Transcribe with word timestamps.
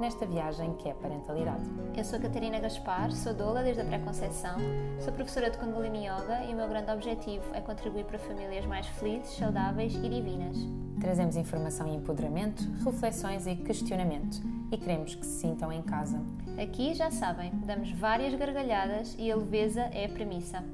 nesta 0.00 0.24
viagem 0.24 0.74
que 0.76 0.88
é 0.88 0.92
a 0.92 0.94
parentalidade. 0.94 1.62
Eu 1.94 2.02
sou 2.02 2.18
a 2.18 2.22
Catarina 2.22 2.58
Gaspar, 2.58 3.12
sou 3.12 3.34
doula 3.34 3.62
desde 3.62 3.82
a 3.82 3.84
pré-conceição, 3.84 4.56
sou 4.98 5.12
professora 5.12 5.50
de 5.50 5.58
Kundalini 5.58 6.06
Yoga 6.06 6.42
e 6.44 6.54
o 6.54 6.56
meu 6.56 6.66
grande 6.66 6.90
objetivo 6.90 7.44
é 7.54 7.60
contribuir 7.60 8.06
para 8.06 8.18
famílias 8.18 8.64
mais 8.64 8.86
felizes, 8.86 9.36
saudáveis 9.36 9.94
e 9.94 10.08
divinas. 10.08 10.56
Trazemos 10.98 11.36
informação 11.36 11.86
e 11.86 11.94
empoderamento, 11.94 12.62
reflexões 12.82 13.46
e 13.46 13.54
questionamento 13.56 14.40
e 14.72 14.78
queremos 14.78 15.14
que 15.14 15.26
se 15.26 15.40
sintam 15.40 15.70
em 15.70 15.82
casa. 15.82 16.18
Aqui, 16.60 16.94
já 16.94 17.10
sabem, 17.10 17.52
damos 17.66 17.92
várias 17.92 18.34
gargalhadas 18.34 19.14
e 19.18 19.30
a 19.30 19.36
leveza 19.36 19.82
é 19.92 20.06
a 20.06 20.08
premissa. 20.08 20.64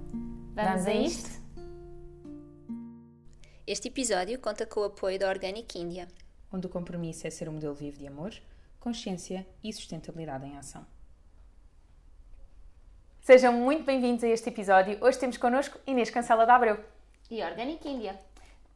Vamos, 0.55 0.70
Vamos 0.70 0.86
a 0.86 0.92
isto? 0.95 1.47
Este 3.66 3.88
episódio 3.88 4.38
conta 4.38 4.64
com 4.64 4.80
o 4.80 4.84
apoio 4.84 5.19
da 5.19 5.28
Organic 5.28 5.77
India, 5.77 6.06
onde 6.52 6.69
o 6.69 6.70
compromisso 6.70 7.27
é 7.27 7.30
ser 7.30 7.48
um 7.48 7.55
modelo 7.55 7.74
vivo 7.74 7.98
de 7.98 8.06
amor, 8.06 8.33
consciência 8.86 9.45
e 9.64 9.72
sustentabilidade 9.72 10.46
em 10.46 10.56
ação. 10.56 10.86
Sejam 13.20 13.52
muito 13.52 13.82
bem-vindos 13.82 14.22
a 14.22 14.28
este 14.28 14.48
episódio. 14.48 14.96
Hoje 15.02 15.18
temos 15.18 15.36
connosco 15.36 15.77
Inês 15.84 16.08
Cancela 16.08 16.46
da 16.46 16.54
Abreu. 16.54 16.78
E 17.28 17.42
Organic 17.42 17.84
India. 17.88 18.16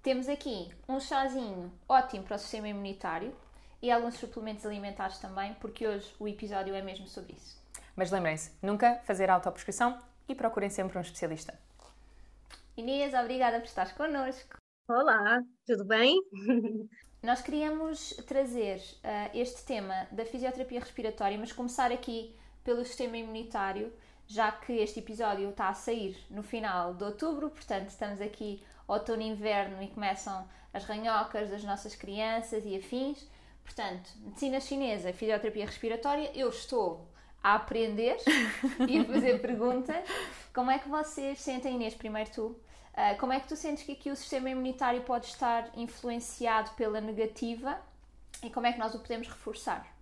Temos 0.02 0.28
aqui 0.28 0.68
um 0.88 0.98
chazinho 0.98 1.72
ótimo 1.88 2.24
para 2.24 2.34
o 2.34 2.38
sistema 2.40 2.66
imunitário 2.66 3.32
e 3.80 3.88
alguns 3.88 4.16
suplementos 4.16 4.66
alimentares 4.66 5.18
também, 5.18 5.54
porque 5.60 5.86
hoje 5.86 6.12
o 6.18 6.26
episódio 6.26 6.74
é 6.74 6.82
mesmo 6.82 7.06
sobre 7.06 7.34
isso. 7.34 7.62
Mas 7.94 8.10
lembrem-se, 8.10 8.50
nunca 8.60 8.96
fazer 9.04 9.30
autoprescrição 9.30 9.96
e 10.28 10.34
procurem 10.34 10.70
sempre 10.70 10.98
um 10.98 11.02
especialista. 11.02 11.56
Inês, 12.76 13.14
obrigada 13.14 13.60
por 13.60 13.66
estares 13.66 13.92
connosco. 13.92 14.56
Olá, 14.88 15.40
tudo 15.64 15.84
bem? 15.84 16.16
Nós 17.22 17.42
queríamos 17.42 18.14
trazer 18.26 18.78
uh, 18.78 19.36
este 19.36 19.62
tema 19.64 20.06
da 20.10 20.24
fisioterapia 20.24 20.80
respiratória, 20.80 21.36
mas 21.36 21.52
começar 21.52 21.92
aqui 21.92 22.34
pelo 22.64 22.82
sistema 22.82 23.18
imunitário, 23.18 23.92
já 24.26 24.50
que 24.50 24.72
este 24.72 25.00
episódio 25.00 25.50
está 25.50 25.68
a 25.68 25.74
sair 25.74 26.16
no 26.30 26.42
final 26.42 26.94
de 26.94 27.04
outubro, 27.04 27.50
portanto 27.50 27.90
estamos 27.90 28.22
aqui 28.22 28.62
outono 28.88 29.20
e 29.20 29.26
inverno 29.26 29.82
e 29.82 29.88
começam 29.88 30.48
as 30.72 30.84
ranhocas 30.84 31.50
das 31.50 31.62
nossas 31.62 31.94
crianças 31.94 32.64
e 32.64 32.74
afins. 32.74 33.28
Portanto, 33.62 34.10
medicina 34.24 34.58
chinesa, 34.58 35.12
fisioterapia 35.12 35.66
respiratória, 35.66 36.30
eu 36.34 36.48
estou 36.48 37.06
a 37.42 37.54
aprender 37.54 38.16
e 38.88 38.98
a 38.98 39.04
fazer 39.04 39.42
perguntas. 39.42 40.08
Como 40.54 40.70
é 40.70 40.78
que 40.78 40.88
vocês 40.88 41.38
sentem, 41.38 41.74
Inês, 41.74 41.94
primeiro 41.94 42.30
tu, 42.30 42.56
ah, 43.00 43.14
como 43.14 43.32
é 43.32 43.40
que 43.40 43.48
tu 43.48 43.56
sentes 43.56 43.82
que 43.82 43.92
aqui 43.92 44.10
o 44.10 44.16
sistema 44.16 44.50
imunitário 44.50 45.00
pode 45.02 45.24
estar 45.24 45.72
influenciado 45.74 46.70
pela 46.72 47.00
negativa 47.00 47.80
e 48.44 48.50
como 48.50 48.66
é 48.66 48.74
que 48.74 48.78
nós 48.78 48.94
o 48.94 49.00
podemos 49.00 49.26
reforçar? 49.26 49.96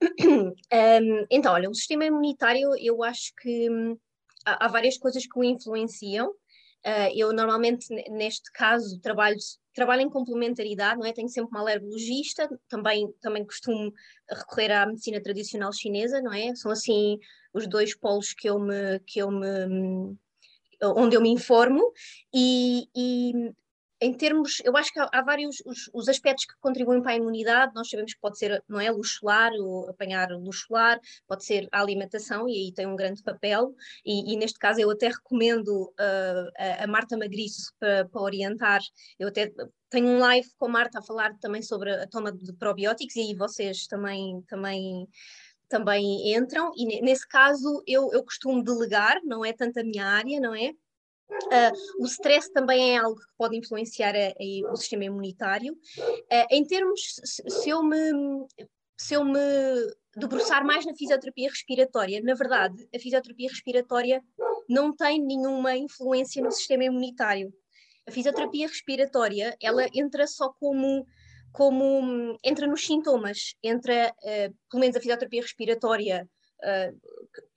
Um, 0.72 1.26
então, 1.30 1.52
olha, 1.52 1.68
o 1.68 1.74
sistema 1.74 2.04
imunitário, 2.04 2.70
eu 2.78 3.02
acho 3.02 3.32
que 3.40 3.70
hum, 3.70 3.96
há, 4.44 4.64
há, 4.64 4.68
várias 4.68 4.96
coisas 4.96 5.26
que 5.26 5.38
o 5.38 5.44
influenciam. 5.44 6.30
Uh, 6.30 7.12
eu 7.14 7.32
normalmente, 7.32 7.86
neste 8.10 8.50
caso, 8.52 8.98
trabalho, 9.00 9.36
trabalho 9.74 10.00
em 10.00 10.08
complementaridade, 10.08 10.98
não 10.98 11.06
é? 11.06 11.12
Tenho 11.12 11.28
sempre 11.28 11.50
uma 11.50 11.60
alergologista, 11.60 12.48
também, 12.68 13.12
também 13.20 13.44
costumo 13.44 13.92
recorrer 14.28 14.72
à 14.72 14.86
medicina 14.86 15.22
tradicional 15.22 15.72
chinesa, 15.72 16.22
não 16.22 16.32
é? 16.32 16.54
São 16.54 16.70
assim 16.70 17.18
os 17.52 17.68
dois 17.68 17.94
polos 17.94 18.32
que 18.32 18.48
eu 18.48 18.58
me, 18.58 18.98
que 19.00 19.18
eu 19.18 19.30
me 19.30 19.66
hum, 19.66 20.18
onde 20.82 21.16
eu 21.16 21.20
me 21.20 21.30
informo 21.30 21.92
e, 22.32 22.88
e 22.94 23.52
em 24.00 24.14
termos, 24.14 24.62
eu 24.64 24.76
acho 24.76 24.92
que 24.92 24.98
há, 24.98 25.08
há 25.12 25.22
vários 25.22 25.60
os, 25.66 25.90
os, 25.92 26.08
aspectos 26.08 26.46
que 26.46 26.54
contribuem 26.60 27.02
para 27.02 27.12
a 27.12 27.16
imunidade, 27.16 27.74
nós 27.74 27.90
sabemos 27.90 28.14
que 28.14 28.20
pode 28.20 28.38
ser, 28.38 28.62
não 28.66 28.80
é, 28.80 28.90
luz 28.90 29.10
solar, 29.12 29.52
ou 29.52 29.90
apanhar 29.90 30.30
luz 30.30 30.60
solar, 30.60 30.98
pode 31.28 31.44
ser 31.44 31.68
a 31.70 31.82
alimentação, 31.82 32.48
e 32.48 32.52
aí 32.52 32.72
tem 32.72 32.86
um 32.86 32.96
grande 32.96 33.22
papel, 33.22 33.74
e, 34.04 34.32
e 34.32 34.36
neste 34.38 34.58
caso 34.58 34.80
eu 34.80 34.90
até 34.90 35.08
recomendo 35.08 35.68
uh, 35.68 36.50
a, 36.56 36.84
a, 36.84 36.86
Marta 36.86 37.16
Magriço 37.16 37.74
para, 37.78 38.06
para, 38.06 38.22
orientar, 38.22 38.80
eu 39.18 39.28
até 39.28 39.52
tenho 39.90 40.06
um 40.06 40.18
live 40.18 40.48
com 40.56 40.66
a 40.66 40.68
Marta 40.70 41.00
a 41.00 41.02
falar 41.02 41.36
também 41.38 41.60
sobre 41.60 41.92
a 41.92 42.06
toma 42.06 42.32
de 42.32 42.54
probióticos, 42.54 43.16
e 43.16 43.20
aí 43.20 43.34
vocês 43.34 43.86
também, 43.86 44.40
também 44.48 45.06
também 45.70 46.34
entram, 46.34 46.72
e 46.76 47.00
nesse 47.00 47.26
caso 47.26 47.82
eu, 47.86 48.10
eu 48.12 48.24
costumo 48.24 48.62
delegar, 48.62 49.20
não 49.24 49.44
é 49.44 49.52
tanto 49.52 49.78
a 49.78 49.84
minha 49.84 50.04
área, 50.04 50.40
não 50.40 50.54
é? 50.54 50.74
Uh, 51.30 52.02
o 52.02 52.06
stress 52.06 52.52
também 52.52 52.96
é 52.96 52.98
algo 52.98 53.18
que 53.18 53.26
pode 53.38 53.56
influenciar 53.56 54.14
a, 54.16 54.28
a, 54.28 54.72
o 54.72 54.76
sistema 54.76 55.04
imunitário. 55.04 55.72
Uh, 55.72 56.46
em 56.50 56.66
termos, 56.66 57.00
se, 57.24 57.48
se, 57.48 57.70
eu 57.70 57.84
me, 57.84 57.96
se 58.98 59.14
eu 59.14 59.24
me 59.24 59.40
debruçar 60.16 60.64
mais 60.66 60.84
na 60.84 60.94
fisioterapia 60.94 61.48
respiratória, 61.48 62.20
na 62.20 62.34
verdade, 62.34 62.88
a 62.92 62.98
fisioterapia 62.98 63.48
respiratória 63.48 64.22
não 64.68 64.94
tem 64.94 65.24
nenhuma 65.24 65.76
influência 65.76 66.42
no 66.42 66.50
sistema 66.50 66.84
imunitário. 66.84 67.54
A 68.08 68.10
fisioterapia 68.10 68.66
respiratória, 68.66 69.56
ela 69.62 69.86
entra 69.94 70.26
só 70.26 70.52
como 70.58 71.06
como 71.52 72.38
entra 72.44 72.66
nos 72.66 72.84
sintomas, 72.84 73.54
entra, 73.62 74.12
uh, 74.22 74.54
pelo 74.70 74.80
menos 74.80 74.96
a 74.96 75.00
fisioterapia 75.00 75.42
respiratória 75.42 76.28
uh, 76.62 77.00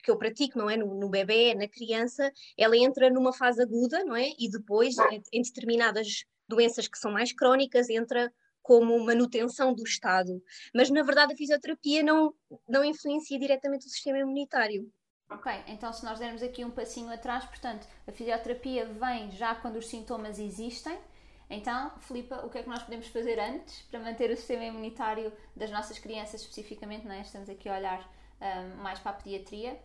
que 0.04 0.12
eu 0.12 0.18
pratico, 0.18 0.58
não 0.58 0.70
é? 0.70 0.78
No, 0.78 1.00
no 1.00 1.09
bebê, 1.09 1.54
na 1.56 1.68
criança, 1.68 2.32
ela 2.58 2.78
entra 2.78 3.09
numa 3.09 3.34
fase 3.34 3.62
aguda, 3.62 4.03
não 4.03 4.16
é? 4.16 4.30
E 4.40 4.50
depois, 4.50 4.96
em 5.32 5.42
determinadas 5.42 6.26
doenças 6.48 6.88
que 6.88 6.98
são 6.98 7.12
mais 7.12 7.34
crónicas, 7.34 7.90
entra 7.90 8.32
como 8.62 8.98
manutenção 9.06 9.74
do 9.74 9.84
estado. 9.84 10.42
Mas, 10.74 10.90
na 10.90 11.03
verdade, 11.03 11.34
a 11.34 11.38
fisioterapia 11.38 12.02
não, 12.02 12.34
não 12.68 12.84
influencia 12.84 13.38
diretamente 13.38 13.86
o 13.86 13.90
sistema 13.90 14.20
imunitário. 14.20 14.90
Ok, 15.30 15.52
então 15.68 15.92
se 15.92 16.06
nós 16.06 16.20
dermos 16.20 16.44
aqui 16.44 16.64
um 16.64 16.72
passinho 16.72 17.12
atrás, 17.12 17.46
portanto, 17.46 17.88
a 18.08 18.12
fisioterapia 18.12 18.86
vem 18.86 19.32
já 19.32 19.56
quando 19.56 19.78
os 19.78 19.88
sintomas 19.88 20.38
existem, 20.38 20.98
então, 21.50 21.92
Filipa, 22.00 22.38
o 22.46 22.50
que 22.50 22.58
é 22.58 22.64
que 22.64 22.70
nós 22.70 22.84
podemos 22.84 23.08
fazer 23.08 23.40
antes 23.40 23.81
para 23.84 24.00
manter 24.00 24.31
o 24.31 24.36
sistema 24.36 24.64
imunitário 24.64 25.31
das 25.56 25.70
nossas 25.72 26.00
crianças 26.00 26.42
especificamente? 26.42 27.06
Não 27.06 27.14
é? 27.14 27.22
Estamos 27.22 27.50
aqui 27.50 27.70
a 27.70 27.76
olhar 27.76 28.09
um, 28.42 28.81
mais 28.81 29.00
para 29.00 29.12
a 29.12 29.16
pediatria. 29.16 29.78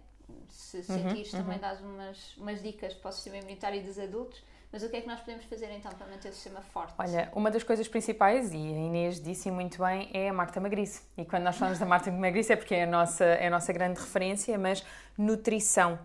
Se 0.48 0.78
uhum, 0.78 0.82
sentires, 0.82 1.32
uhum. 1.32 1.42
também 1.42 1.58
dás 1.58 1.80
umas, 1.80 2.36
umas 2.36 2.62
dicas 2.62 2.94
para 2.94 3.08
o 3.08 3.12
sistema 3.12 3.38
imunitário 3.38 3.82
dos 3.82 3.98
adultos. 3.98 4.42
Mas 4.70 4.82
o 4.82 4.90
que 4.90 4.96
é 4.96 5.00
que 5.00 5.06
nós 5.06 5.18
podemos 5.20 5.46
fazer 5.46 5.70
então 5.72 5.90
para 5.92 6.06
manter 6.06 6.28
o 6.28 6.32
sistema 6.32 6.60
forte? 6.60 6.92
Olha, 6.98 7.32
uma 7.34 7.50
das 7.50 7.62
coisas 7.62 7.88
principais, 7.88 8.52
e 8.52 8.56
a 8.56 8.60
Inês 8.60 9.18
disse 9.18 9.50
muito 9.50 9.82
bem, 9.82 10.10
é 10.12 10.28
a 10.28 10.32
Marta 10.32 10.60
Magrice. 10.60 11.02
E 11.16 11.24
quando 11.24 11.44
nós 11.44 11.56
falamos 11.56 11.78
da 11.78 11.86
Marta 11.86 12.10
Magrice 12.12 12.52
é 12.52 12.56
porque 12.56 12.74
é 12.74 12.84
a 12.84 12.86
nossa, 12.86 13.24
é 13.24 13.46
a 13.46 13.50
nossa 13.50 13.72
grande 13.72 13.98
referência, 13.98 14.58
mas 14.58 14.84
nutrição 15.16 15.98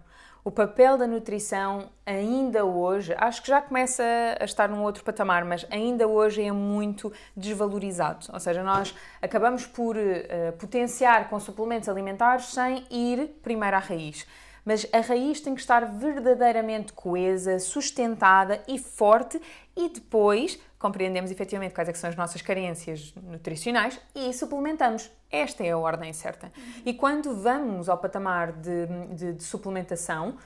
o 0.43 0.51
papel 0.51 0.97
da 0.97 1.07
nutrição 1.07 1.89
ainda 2.05 2.65
hoje, 2.65 3.15
acho 3.17 3.41
que 3.41 3.47
já 3.47 3.61
começa 3.61 4.03
a 4.39 4.43
estar 4.43 4.67
num 4.67 4.83
outro 4.83 5.03
patamar, 5.03 5.45
mas 5.45 5.65
ainda 5.71 6.05
hoje 6.05 6.43
é 6.43 6.51
muito 6.51 7.13
desvalorizado. 7.35 8.27
Ou 8.31 8.39
seja, 8.39 8.61
nós 8.61 8.93
acabamos 9.21 9.65
por 9.65 9.95
uh, 9.95 10.51
potenciar 10.59 11.29
com 11.29 11.39
suplementos 11.39 11.87
alimentares 11.87 12.47
sem 12.47 12.85
ir 12.91 13.39
primeiro 13.41 13.77
à 13.77 13.79
raiz. 13.79 14.27
Mas 14.65 14.87
a 14.93 14.99
raiz 15.01 15.41
tem 15.41 15.53
que 15.53 15.61
estar 15.61 15.85
verdadeiramente 15.85 16.93
coesa, 16.93 17.59
sustentada 17.59 18.61
e 18.67 18.79
forte 18.79 19.41
e 19.75 19.89
depois 19.89 20.59
compreendemos 20.79 21.31
efetivamente 21.31 21.73
quais 21.73 21.87
é 21.87 21.93
são 21.93 22.09
as 22.09 22.15
nossas 22.15 22.41
carências 22.41 23.13
nutricionais 23.15 23.99
e 24.13 24.33
suplementamos. 24.33 25.09
Esta 25.31 25.63
é 25.63 25.71
a 25.71 25.77
ordem 25.77 26.11
certa. 26.11 26.51
E 26.85 26.93
quando 26.93 27.35
vamos 27.35 27.87
ao 27.87 27.97
patamar 27.97 28.51
de, 28.51 28.85
de, 29.15 29.33
de 29.33 29.43
suplementação, 29.43 30.37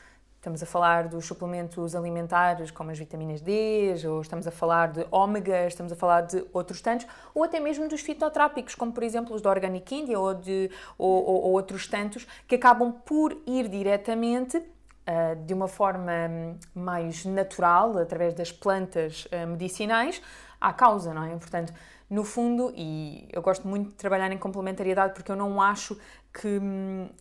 Estamos 0.47 0.63
a 0.63 0.65
falar 0.65 1.09
dos 1.09 1.25
suplementos 1.25 1.93
alimentares 1.93 2.71
como 2.71 2.89
as 2.89 2.97
vitaminas 2.97 3.41
D, 3.41 3.93
ou 4.07 4.21
estamos 4.21 4.47
a 4.47 4.51
falar 4.51 4.93
de 4.93 5.05
ômegas, 5.11 5.73
estamos 5.73 5.91
a 5.91 5.95
falar 5.97 6.21
de 6.21 6.41
outros 6.53 6.79
tantos, 6.79 7.05
ou 7.35 7.43
até 7.43 7.59
mesmo 7.59 7.89
dos 7.89 7.99
fitotrápicos, 7.99 8.73
como 8.73 8.93
por 8.93 9.03
exemplo 9.03 9.35
os 9.35 9.41
da 9.41 9.49
Organic 9.49 9.93
India 9.93 10.17
ou, 10.17 10.33
de, 10.33 10.71
ou, 10.97 11.21
ou, 11.21 11.43
ou 11.43 11.51
outros 11.51 11.85
tantos, 11.85 12.25
que 12.47 12.55
acabam 12.55 12.93
por 12.93 13.35
ir 13.45 13.67
diretamente 13.67 14.55
uh, 14.55 15.35
de 15.45 15.53
uma 15.53 15.67
forma 15.67 16.13
hum, 16.29 16.55
mais 16.73 17.25
natural, 17.25 17.97
através 17.97 18.33
das 18.33 18.49
plantas 18.49 19.25
uh, 19.25 19.45
medicinais, 19.47 20.21
à 20.61 20.71
causa, 20.71 21.13
não 21.13 21.25
é? 21.25 21.35
Portanto, 21.35 21.73
no 22.09 22.23
fundo, 22.23 22.71
e 22.73 23.27
eu 23.33 23.41
gosto 23.41 23.67
muito 23.67 23.89
de 23.89 23.95
trabalhar 23.95 24.31
em 24.31 24.37
complementariedade 24.37 25.13
porque 25.13 25.29
eu 25.29 25.35
não 25.35 25.61
acho 25.61 25.97
que, 26.39 26.59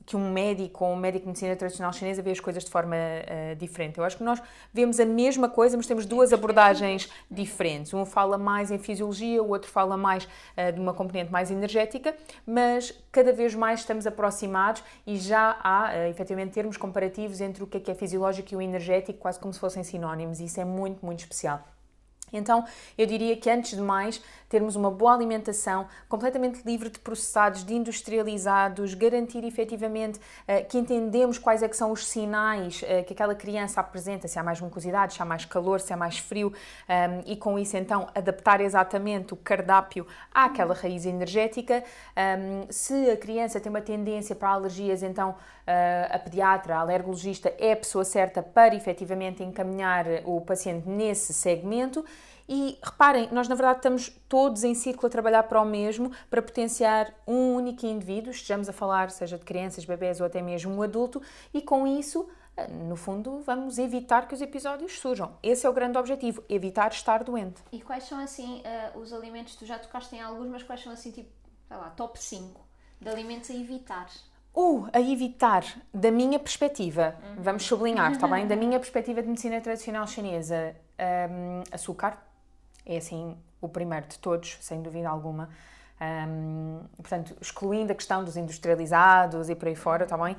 que 0.04 0.14
um 0.14 0.30
médico 0.30 0.84
ou 0.84 0.92
um 0.92 0.96
médico 0.96 1.22
de 1.22 1.28
medicina 1.28 1.56
tradicional 1.56 1.92
chinesa 1.92 2.20
vê 2.20 2.30
as 2.32 2.40
coisas 2.40 2.62
de 2.62 2.70
forma 2.70 2.94
uh, 2.94 3.56
diferente. 3.56 3.96
Eu 3.96 4.04
acho 4.04 4.18
que 4.18 4.22
nós 4.22 4.42
vemos 4.74 5.00
a 5.00 5.06
mesma 5.06 5.48
coisa, 5.48 5.76
mas 5.76 5.86
temos 5.86 6.04
duas 6.04 6.34
abordagens 6.34 7.10
diferentes. 7.30 7.94
Um 7.94 8.04
fala 8.04 8.36
mais 8.36 8.70
em 8.70 8.78
fisiologia, 8.78 9.42
o 9.42 9.48
outro 9.48 9.70
fala 9.70 9.96
mais 9.96 10.24
uh, 10.24 10.72
de 10.72 10.78
uma 10.78 10.92
componente 10.92 11.32
mais 11.32 11.50
energética, 11.50 12.14
mas 12.46 12.92
cada 13.10 13.32
vez 13.32 13.54
mais 13.54 13.80
estamos 13.80 14.06
aproximados 14.06 14.84
e 15.06 15.16
já 15.16 15.58
há, 15.62 15.92
uh, 15.94 16.10
efetivamente, 16.10 16.52
termos 16.52 16.76
comparativos 16.76 17.40
entre 17.40 17.62
o 17.62 17.66
que 17.66 17.78
é, 17.78 17.80
que 17.80 17.90
é 17.90 17.94
fisiológico 17.94 18.52
e 18.52 18.56
o 18.56 18.60
energético, 18.60 19.19
quase 19.19 19.40
como 19.40 19.52
se 19.54 19.58
fossem 19.58 19.82
sinónimos, 19.82 20.40
e 20.40 20.44
isso 20.44 20.60
é 20.60 20.64
muito, 20.64 21.04
muito 21.04 21.20
especial. 21.20 21.64
Então, 22.32 22.64
eu 22.98 23.06
diria 23.06 23.36
que 23.36 23.48
antes 23.48 23.76
de 23.76 23.80
mais, 23.80 24.20
termos 24.48 24.76
uma 24.76 24.90
boa 24.90 25.14
alimentação, 25.14 25.87
completamente 26.08 26.62
livre 26.64 26.88
de 26.90 26.98
processados, 26.98 27.64
de 27.64 27.75
industrializados, 27.75 28.94
garantir 28.94 29.44
efetivamente 29.44 30.19
uh, 30.19 30.66
que 30.69 30.78
entendemos 30.78 31.38
quais 31.38 31.62
é 31.62 31.69
que 31.69 31.76
são 31.76 31.93
os 31.93 32.06
sinais 32.06 32.82
uh, 32.82 33.04
que 33.04 33.12
aquela 33.12 33.34
criança 33.34 33.81
apresenta, 33.81 34.28
se 34.28 34.38
há 34.38 34.43
mais 34.43 34.60
mucosidade, 34.60 35.14
se 35.14 35.22
há 35.22 35.25
mais 35.25 35.44
calor, 35.44 35.81
se 35.81 35.93
há 35.93 35.96
mais 35.96 36.19
frio, 36.19 36.52
ehm, 36.88 37.22
e 37.26 37.37
com 37.37 37.58
isso 37.58 37.76
então 37.76 38.08
adaptar 38.14 38.60
exatamente 38.60 39.32
o 39.32 39.37
cardápio 39.37 40.06
àquela 40.32 40.75
raiz 40.75 41.06
energética. 41.06 41.82
Se 42.70 43.10
a 43.10 43.16
criança 43.16 43.60
tem 43.60 43.70
uma 43.70 43.81
tendência 43.81 44.34
para 44.34 44.50
alergias, 44.50 45.02
então 45.02 45.34
a 46.10 46.19
pediatra, 46.19 46.76
a 46.76 46.81
alergologista 46.81 47.52
é 47.58 47.72
a 47.72 47.76
pessoa 47.76 48.04
certa 48.04 48.43
para 48.43 48.75
efetivamente 48.75 49.43
encaminhar 49.43 50.06
o 50.25 50.40
paciente 50.40 50.88
nesse 50.88 51.32
segmento. 51.32 52.04
E 52.48 52.78
reparem, 52.82 53.28
nós 53.32 53.48
na 53.48 53.54
verdade 53.54 53.78
estamos 53.78 54.08
todos 54.28 54.62
em 54.62 54.75
círculo 54.75 55.08
a 55.08 55.10
trabalhar 55.10 55.43
para 55.44 55.60
o 55.60 55.64
mesmo, 55.64 56.12
para 56.31 56.40
potenciar 56.40 57.12
um 57.26 57.54
único 57.54 57.84
indivíduo, 57.87 58.31
estejamos 58.31 58.69
a 58.69 58.72
falar 58.72 59.10
seja 59.10 59.37
de 59.37 59.44
crianças, 59.44 59.84
bebés 59.84 60.20
ou 60.20 60.26
até 60.26 60.40
mesmo 60.40 60.72
um 60.72 60.82
adulto, 60.82 61.20
e 61.52 61.60
com 61.60 61.87
isso, 61.87 62.28
eh, 62.56 62.69
no 62.69 62.94
fundo, 62.94 63.40
vamos 63.40 63.78
evitar 63.78 64.28
que 64.28 64.34
os 64.34 64.40
episódios 64.40 64.98
surjam. 64.98 65.37
Esse 65.43 65.66
é 65.66 65.70
o 65.70 65.72
grande 65.72 65.98
objetivo, 65.98 66.43
evitar 66.48 66.90
estar 66.93 67.25
doente. 67.25 67.62
E 67.72 67.81
quais 67.81 68.04
são 68.04 68.19
assim 68.19 68.62
uh, 68.94 68.98
os 68.98 69.12
alimentos, 69.12 69.56
tu 69.56 69.66
já 69.66 69.78
tocaste 69.78 70.14
em 70.14 70.20
alguns, 70.20 70.48
mas 70.48 70.62
quais 70.62 70.82
são 70.82 70.93
assim 70.93 71.10
tipo, 71.10 71.31
sei 71.66 71.76
lá, 71.76 71.90
top 71.90 72.22
5 72.22 72.64
de 73.00 73.08
alimentos 73.08 73.50
a 73.50 73.54
evitar? 73.54 74.06
Uh, 74.54 74.88
a 74.93 75.00
evitar, 75.00 75.64
da 75.93 76.10
minha 76.10 76.38
perspectiva, 76.38 77.14
uhum. 77.22 77.43
vamos 77.43 77.64
sublinhar, 77.64 78.12
está 78.12 78.26
bem? 78.26 78.46
Da 78.46 78.54
minha 78.56 78.78
perspectiva 78.78 79.20
de 79.20 79.28
medicina 79.28 79.60
tradicional 79.60 80.06
chinesa, 80.06 80.75
um, 80.98 81.62
açúcar, 81.70 82.16
é 82.86 82.96
assim 82.96 83.36
o 83.60 83.68
primeiro 83.68 84.06
de 84.06 84.18
todos, 84.18 84.58
sem 84.60 84.80
dúvida 84.80 85.08
alguma. 85.08 85.50
Um, 86.00 86.80
portanto, 86.96 87.34
excluindo 87.40 87.92
a 87.92 87.94
questão 87.94 88.22
dos 88.22 88.36
industrializados 88.36 89.48
e 89.48 89.54
por 89.54 89.68
aí 89.68 89.74
fora, 89.74 90.04
está 90.04 90.16
bem? 90.16 90.36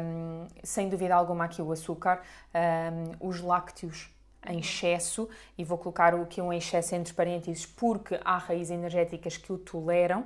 Um, 0.00 0.46
sem 0.62 0.88
dúvida 0.88 1.14
alguma 1.14 1.44
aqui 1.44 1.62
o 1.62 1.70
açúcar, 1.72 2.20
um, 2.52 3.28
os 3.28 3.40
lácteos 3.40 4.10
em 4.46 4.58
excesso, 4.60 5.28
e 5.56 5.64
vou 5.64 5.78
colocar 5.78 6.14
o 6.14 6.26
que 6.26 6.40
um 6.40 6.52
excesso 6.52 6.94
entre 6.94 7.12
parênteses, 7.14 7.66
porque 7.66 8.20
há 8.24 8.38
raízes 8.38 8.70
energéticas 8.70 9.36
que 9.36 9.52
o 9.52 9.58
toleram, 9.58 10.24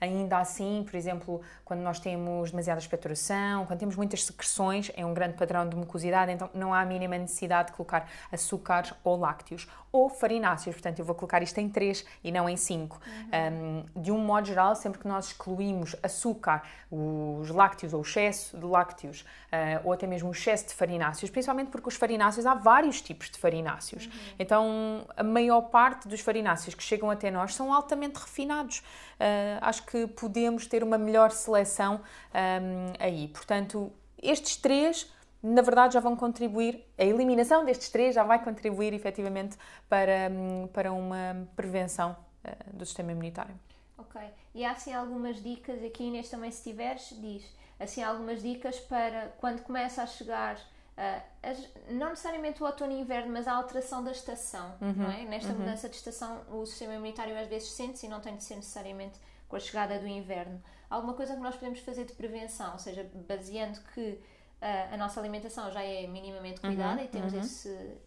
Ainda 0.00 0.38
assim, 0.38 0.84
por 0.84 0.96
exemplo, 0.96 1.40
quando 1.64 1.80
nós 1.80 1.98
temos 1.98 2.50
demasiada 2.50 2.80
expectoração, 2.80 3.66
quando 3.66 3.78
temos 3.78 3.96
muitas 3.96 4.24
secreções, 4.24 4.90
é 4.96 5.04
um 5.04 5.14
grande 5.14 5.34
padrão 5.34 5.68
de 5.68 5.76
mucosidade, 5.76 6.32
então 6.32 6.50
não 6.54 6.74
há 6.74 6.80
a 6.80 6.84
mínima 6.84 7.16
necessidade 7.16 7.70
de 7.70 7.76
colocar 7.76 8.08
açúcares 8.30 8.92
ou 9.04 9.16
lácteos 9.16 9.66
ou 9.92 10.08
farináceos, 10.08 10.74
portanto 10.74 10.98
eu 10.98 11.04
vou 11.04 11.14
colocar 11.14 11.42
isto 11.42 11.58
em 11.58 11.68
3 11.68 12.04
e 12.24 12.32
não 12.32 12.48
em 12.48 12.56
5. 12.56 12.98
Uhum. 13.04 13.84
Um, 13.94 14.02
de 14.02 14.10
um 14.10 14.18
modo 14.18 14.46
geral, 14.46 14.74
sempre 14.74 14.98
que 14.98 15.06
nós 15.06 15.26
excluímos 15.26 15.94
açúcar, 16.02 16.62
os 16.90 17.50
lácteos 17.50 17.92
ou 17.92 18.00
o 18.00 18.02
excesso 18.02 18.56
de 18.56 18.64
lácteos, 18.64 19.20
uh, 19.20 19.80
ou 19.84 19.92
até 19.92 20.06
mesmo 20.06 20.30
o 20.30 20.32
excesso 20.32 20.68
de 20.68 20.74
farináceos, 20.74 21.30
principalmente 21.30 21.68
porque 21.68 21.88
os 21.88 21.96
farináceos, 21.96 22.46
há 22.46 22.54
vários 22.54 23.02
tipos 23.02 23.28
de 23.30 23.38
farináceos. 23.38 24.06
Uhum. 24.06 24.12
Então, 24.38 25.06
a 25.14 25.22
maior 25.22 25.62
parte 25.62 26.08
dos 26.08 26.20
farináceos 26.20 26.74
que 26.74 26.82
chegam 26.82 27.10
até 27.10 27.30
nós 27.30 27.54
são 27.54 27.72
altamente 27.72 28.18
refinados. 28.18 28.82
Uh, 29.22 29.58
acho 29.60 29.86
que 29.86 30.08
podemos 30.08 30.66
ter 30.66 30.82
uma 30.82 30.98
melhor 30.98 31.30
seleção 31.30 32.00
um, 32.34 32.92
aí. 32.98 33.28
Portanto, 33.28 33.92
estes 34.20 34.56
três 34.56 35.08
na 35.42 35.60
verdade 35.60 35.94
já 35.94 36.00
vão 36.00 36.14
contribuir, 36.14 36.84
a 36.96 37.04
eliminação 37.04 37.64
destes 37.64 37.88
três 37.88 38.14
já 38.14 38.22
vai 38.22 38.42
contribuir 38.42 38.94
efetivamente 38.94 39.56
para, 39.88 40.30
para 40.72 40.92
uma 40.92 41.48
prevenção 41.56 42.16
uh, 42.44 42.76
do 42.76 42.86
sistema 42.86 43.10
imunitário. 43.10 43.54
Ok. 43.98 44.20
E 44.54 44.64
há 44.64 44.72
assim 44.72 44.92
algumas 44.92 45.42
dicas, 45.42 45.82
aqui 45.82 46.04
Inês 46.04 46.28
também 46.28 46.50
se 46.50 46.62
tiveres, 46.62 47.12
diz, 47.20 47.44
assim 47.80 48.02
algumas 48.02 48.42
dicas 48.42 48.78
para 48.80 49.32
quando 49.38 49.62
começa 49.62 50.02
a 50.02 50.06
chegar 50.06 50.56
não 51.90 52.10
necessariamente 52.10 52.62
o 52.62 52.66
outono 52.66 52.92
e 52.92 53.00
inverno, 53.00 53.32
mas 53.32 53.48
a 53.48 53.54
alteração 53.54 54.04
da 54.04 54.12
estação, 54.12 54.74
uhum, 54.80 54.92
não 54.92 55.10
é? 55.10 55.24
Nesta 55.24 55.52
uhum. 55.52 55.58
mudança 55.58 55.88
de 55.88 55.96
estação, 55.96 56.42
o 56.50 56.66
sistema 56.66 56.94
imunitário 56.94 57.38
às 57.38 57.48
vezes 57.48 57.70
sente-se 57.70 58.06
e 58.06 58.08
não 58.08 58.20
tem 58.20 58.36
de 58.36 58.44
ser 58.44 58.56
necessariamente 58.56 59.18
com 59.48 59.56
a 59.56 59.60
chegada 59.60 59.98
do 59.98 60.06
inverno. 60.06 60.62
Alguma 60.88 61.14
coisa 61.14 61.34
que 61.34 61.40
nós 61.40 61.54
podemos 61.54 61.80
fazer 61.80 62.04
de 62.04 62.12
prevenção, 62.12 62.72
ou 62.72 62.78
seja, 62.78 63.08
baseando 63.26 63.80
que 63.94 64.20
a 64.92 64.96
nossa 64.96 65.18
alimentação 65.18 65.70
já 65.72 65.82
é 65.82 66.06
minimamente 66.06 66.60
uhum, 66.62 66.70
cuidada 66.70 67.00
uhum, 67.00 67.04
e 67.04 67.08
temos 67.08 67.32
uhum. 67.32 67.40
esse, 67.40 67.98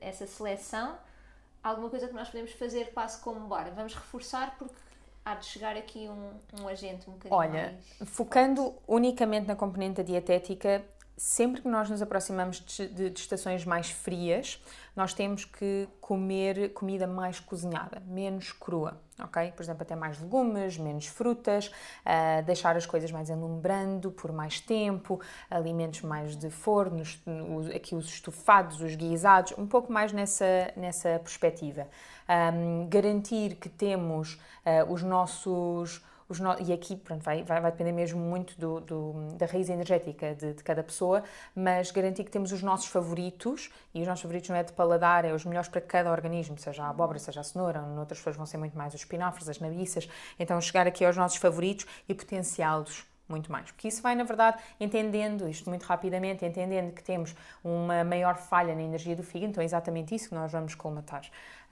essa 0.00 0.26
seleção, 0.26 0.96
alguma 1.62 1.90
coisa 1.90 2.06
que 2.06 2.14
nós 2.14 2.28
podemos 2.28 2.52
fazer 2.52 2.92
quase 2.92 3.20
como, 3.20 3.40
bora, 3.48 3.70
vamos 3.72 3.94
reforçar 3.94 4.56
porque 4.56 4.76
há 5.24 5.34
de 5.34 5.46
chegar 5.46 5.76
aqui 5.76 6.08
um, 6.08 6.62
um 6.62 6.68
agente 6.68 7.08
um 7.10 7.14
bocadinho 7.14 7.34
Olha, 7.34 7.78
mais 7.98 8.10
focando 8.10 8.74
unicamente 8.86 9.48
na 9.48 9.56
componente 9.56 9.96
da 9.96 10.02
dietética, 10.04 10.84
sempre 11.16 11.62
que 11.62 11.68
nós 11.68 11.88
nos 11.88 12.02
aproximamos 12.02 12.60
de, 12.60 12.88
de, 12.88 13.10
de, 13.10 13.20
estações 13.20 13.64
mais 13.64 13.90
frias, 13.90 14.62
nós 14.96 15.14
temos 15.14 15.44
que 15.44 15.88
comer 16.00 16.72
comida 16.72 17.06
mais 17.06 17.38
cozinhada, 17.38 18.02
menos 18.06 18.52
crua, 18.52 19.00
ok? 19.18 19.52
Por 19.52 19.62
exemplo, 19.62 19.82
até 19.82 19.94
mais 19.94 20.20
legumes, 20.20 20.76
menos 20.76 21.06
frutas, 21.06 21.68
uh, 21.68 22.42
deixar 22.44 22.76
as 22.76 22.86
coisas 22.86 23.10
mais 23.10 23.30
enlumbrando 23.30 24.10
por 24.10 24.32
mais 24.32 24.60
tempo, 24.60 25.20
alimentos 25.50 26.02
mais 26.02 26.36
de 26.36 26.50
forno, 26.50 27.02
aqui 27.74 27.94
os 27.94 28.06
estufados, 28.06 28.80
os 28.80 28.94
guisados, 28.94 29.54
um 29.56 29.66
pouco 29.66 29.92
mais 29.92 30.12
nessa, 30.12 30.72
nessa 30.76 31.18
perspectiva. 31.20 31.86
Um, 32.28 32.88
garantir 32.88 33.56
que 33.56 33.68
temos 33.68 34.34
uh, 34.64 34.92
os 34.92 35.02
nossos 35.02 36.02
no... 36.28 36.56
e 36.60 36.72
aqui 36.72 36.96
pronto, 36.96 37.22
vai, 37.22 37.42
vai, 37.42 37.60
vai, 37.60 37.70
depender 37.70 37.92
mesmo 37.92 38.20
muito 38.20 38.58
do, 38.58 38.80
do 38.80 39.12
da 39.36 39.46
raiz 39.46 39.68
energética 39.68 40.34
de, 40.34 40.54
de, 40.54 40.62
cada 40.62 40.82
pessoa, 40.82 41.22
mas 41.54 41.90
garantir 41.90 42.24
que 42.24 42.30
temos 42.30 42.52
os 42.52 42.62
nossos 42.62 42.86
favoritos, 42.86 43.70
e 43.94 44.00
os 44.00 44.06
nossos 44.06 44.22
favoritos 44.22 44.50
não 44.50 44.56
é 44.56 44.62
de 44.62 44.72
paladar, 44.72 45.24
é 45.24 45.32
os 45.32 45.44
melhores 45.44 45.68
para 45.68 45.80
cada 45.80 46.10
organismo, 46.10 46.58
seja 46.58 46.84
a 46.84 46.90
abóbora, 46.90 47.18
seja 47.18 47.40
a 47.40 47.44
cenoura, 47.44 47.80
noutras 47.82 48.18
pessoas 48.18 48.36
vão 48.36 48.46
ser 48.46 48.56
muito 48.56 48.76
mais 48.76 48.94
os 48.94 49.00
espinafres, 49.00 49.48
as 49.48 49.58
nabiças, 49.58 50.08
então 50.38 50.60
chegar 50.60 50.86
aqui 50.86 51.04
aos 51.04 51.16
nossos 51.16 51.38
favoritos 51.38 51.86
e 52.08 52.14
potenciá-los 52.14 53.06
muito 53.28 53.50
mais. 53.50 53.70
Porque 53.70 53.88
isso 53.88 54.02
vai, 54.02 54.14
na 54.14 54.24
verdade, 54.24 54.62
entendendo 54.78 55.48
isto 55.48 55.68
muito 55.68 55.84
rapidamente, 55.84 56.44
entendendo 56.44 56.92
que 56.92 57.02
temos 57.02 57.34
uma 57.62 58.04
maior 58.04 58.36
falha 58.36 58.74
na 58.74 58.82
energia 58.82 59.16
do 59.16 59.22
fígado, 59.22 59.52
então 59.52 59.62
é 59.62 59.64
exatamente 59.64 60.14
isso 60.14 60.28
que 60.28 60.34
nós 60.34 60.52
vamos 60.52 60.74
colmatar. 60.74 61.22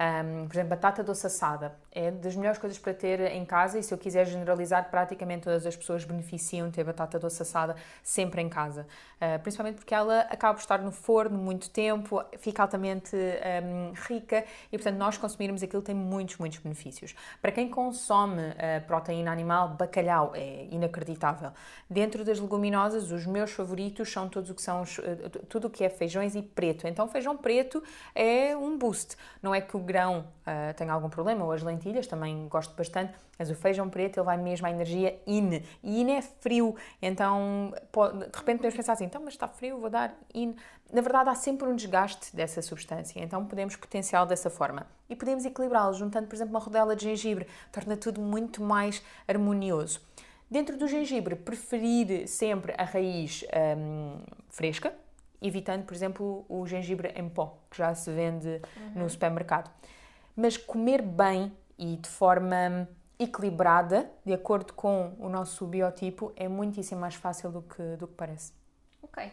Um, 0.00 0.46
por 0.46 0.54
exemplo, 0.54 0.70
batata 0.70 1.02
doce 1.02 1.26
assada 1.26 1.76
é 1.92 2.10
das 2.10 2.34
melhores 2.34 2.58
coisas 2.58 2.78
para 2.78 2.94
ter 2.94 3.20
em 3.20 3.44
casa 3.44 3.78
e 3.78 3.82
se 3.82 3.92
eu 3.92 3.98
quiser 3.98 4.26
generalizar, 4.26 4.90
praticamente 4.90 5.44
todas 5.44 5.66
as 5.66 5.76
pessoas 5.76 6.04
beneficiam 6.04 6.68
de 6.68 6.74
ter 6.74 6.84
batata 6.84 7.18
doce 7.18 7.42
assada 7.42 7.76
sempre 8.02 8.40
em 8.40 8.48
casa. 8.48 8.86
Uh, 9.16 9.38
principalmente 9.40 9.76
porque 9.76 9.94
ela 9.94 10.20
acaba 10.22 10.54
por 10.54 10.60
estar 10.60 10.78
no 10.78 10.90
forno 10.90 11.38
muito 11.38 11.70
tempo, 11.70 12.24
fica 12.38 12.62
altamente 12.62 13.14
um, 13.14 13.92
rica 14.08 14.44
e, 14.72 14.78
portanto, 14.78 14.96
nós 14.96 15.18
consumirmos 15.18 15.62
aquilo 15.62 15.82
tem 15.82 15.94
muitos, 15.94 16.38
muitos 16.38 16.58
benefícios. 16.58 17.14
Para 17.40 17.52
quem 17.52 17.68
consome 17.68 18.42
uh, 18.42 18.86
proteína 18.86 19.30
animal, 19.30 19.68
bacalhau 19.68 20.32
é 20.34 20.66
inacreditável. 20.70 21.52
Dentro 21.88 22.24
das 22.24 22.40
leguminosas, 22.40 23.10
os 23.10 23.26
meus 23.26 23.52
favoritos 23.52 24.10
são 24.10 24.28
todos 24.28 24.50
o 24.50 24.54
que 24.54 24.62
são 24.62 24.82
uh, 24.82 25.28
tudo 25.48 25.68
o 25.68 25.70
que 25.70 25.84
é 25.84 25.90
feijões 25.90 26.34
e 26.34 26.42
preto. 26.42 26.88
Então, 26.88 27.06
feijão 27.06 27.36
preto 27.36 27.82
é 28.14 28.56
um 28.56 28.78
boost. 28.78 29.16
Não 29.42 29.54
é 29.54 29.60
que 29.60 29.76
o 29.76 29.80
grão 29.82 30.26
uh, 30.40 30.74
tem 30.74 30.88
algum 30.88 31.08
problema, 31.08 31.44
ou 31.44 31.52
as 31.52 31.62
lentilhas, 31.62 32.06
também 32.06 32.48
gosto 32.48 32.74
bastante, 32.74 33.12
mas 33.38 33.50
o 33.50 33.54
feijão 33.54 33.88
preto 33.88 34.18
ele 34.18 34.24
vai 34.24 34.36
mesmo 34.36 34.66
à 34.66 34.70
energia 34.70 35.20
IN. 35.26 35.62
E 35.82 36.00
IN 36.00 36.12
é 36.12 36.22
frio, 36.22 36.74
então 37.00 37.74
pode, 37.90 38.18
de 38.18 38.38
repente 38.38 38.58
podemos 38.58 38.76
pensar 38.76 38.92
assim, 38.94 39.04
então, 39.04 39.22
mas 39.24 39.34
está 39.34 39.48
frio, 39.48 39.78
vou 39.78 39.90
dar 39.90 40.14
IN. 40.34 40.54
Na 40.92 41.00
verdade, 41.00 41.30
há 41.30 41.34
sempre 41.34 41.68
um 41.68 41.74
desgaste 41.74 42.34
dessa 42.34 42.62
substância, 42.62 43.20
então 43.20 43.44
podemos 43.44 43.76
potenciá-lo 43.76 44.28
dessa 44.28 44.50
forma. 44.50 44.86
E 45.08 45.16
podemos 45.16 45.44
equilibrá-lo, 45.44 45.94
juntando, 45.94 46.26
por 46.26 46.34
exemplo, 46.34 46.52
uma 46.52 46.60
rodela 46.60 46.94
de 46.94 47.04
gengibre, 47.04 47.46
torna 47.70 47.96
tudo 47.96 48.20
muito 48.20 48.62
mais 48.62 49.02
harmonioso. 49.26 50.00
Dentro 50.50 50.76
do 50.76 50.86
gengibre, 50.86 51.34
preferir 51.34 52.28
sempre 52.28 52.74
a 52.76 52.84
raiz 52.84 53.42
um, 53.76 54.18
fresca, 54.50 54.92
evitando, 55.42 55.84
por 55.84 55.94
exemplo, 55.94 56.44
o 56.48 56.66
gengibre 56.66 57.12
em 57.16 57.28
pó, 57.28 57.58
que 57.70 57.78
já 57.78 57.94
se 57.94 58.10
vende 58.10 58.60
uhum. 58.76 59.02
no 59.02 59.10
supermercado. 59.10 59.70
Mas 60.36 60.56
comer 60.56 61.02
bem 61.02 61.52
e 61.78 61.96
de 61.96 62.08
forma 62.08 62.88
equilibrada, 63.18 64.10
de 64.24 64.32
acordo 64.32 64.72
com 64.72 65.14
o 65.18 65.28
nosso 65.28 65.66
biotipo, 65.66 66.32
é 66.36 66.48
muitíssimo 66.48 67.00
mais 67.00 67.14
fácil 67.14 67.50
do 67.50 67.62
que, 67.62 67.96
do 67.96 68.06
que 68.06 68.14
parece. 68.14 68.52
Ok. 69.02 69.30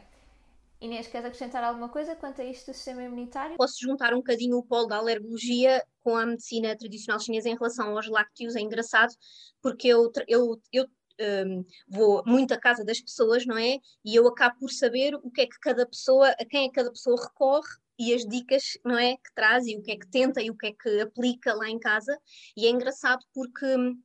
Inês, 0.81 1.07
queres 1.07 1.25
acrescentar 1.25 1.61
alguma 1.63 1.89
coisa 1.89 2.15
quanto 2.15 2.41
a 2.41 2.45
isto 2.45 2.71
do 2.71 2.73
sistema 2.73 3.03
imunitário? 3.03 3.57
Posso 3.57 3.75
juntar 3.81 4.13
um 4.13 4.17
bocadinho 4.17 4.57
o 4.57 4.63
polo 4.63 4.87
da 4.87 4.95
alergologia 4.95 5.83
com 6.01 6.15
a 6.15 6.25
medicina 6.25 6.75
tradicional 6.77 7.19
chinesa 7.19 7.49
em 7.49 7.55
relação 7.55 7.89
aos 7.89 8.07
lácteos, 8.07 8.55
é 8.55 8.61
engraçado, 8.61 9.13
porque 9.61 9.89
eu, 9.89 10.09
eu, 10.25 10.57
eu 10.71 10.85
um, 11.19 11.65
vou 11.87 12.23
muito 12.25 12.53
à 12.53 12.57
casa 12.57 12.83
das 12.83 12.99
pessoas, 12.99 13.45
não 13.45 13.57
é? 13.57 13.79
E 14.03 14.15
eu 14.15 14.27
acabo 14.27 14.59
por 14.59 14.69
saber 14.69 15.15
o 15.15 15.29
que 15.29 15.41
é 15.41 15.45
que 15.47 15.59
cada 15.59 15.85
pessoa, 15.85 16.29
a 16.29 16.45
quem 16.45 16.65
é 16.65 16.67
que 16.67 16.75
cada 16.75 16.91
pessoa 16.91 17.21
recorre 17.21 17.69
e 17.97 18.13
as 18.13 18.25
dicas, 18.25 18.77
não 18.85 18.97
é? 18.97 19.17
Que 19.17 19.33
traz 19.35 19.67
e 19.67 19.75
o 19.75 19.81
que 19.81 19.91
é 19.91 19.97
que 19.97 20.07
tenta 20.07 20.41
e 20.41 20.49
o 20.49 20.55
que 20.55 20.67
é 20.67 20.71
que 20.71 21.01
aplica 21.01 21.53
lá 21.53 21.69
em 21.69 21.79
casa. 21.79 22.17
E 22.55 22.65
é 22.65 22.69
engraçado 22.69 23.25
porque 23.33 23.65
hum, 23.65 24.01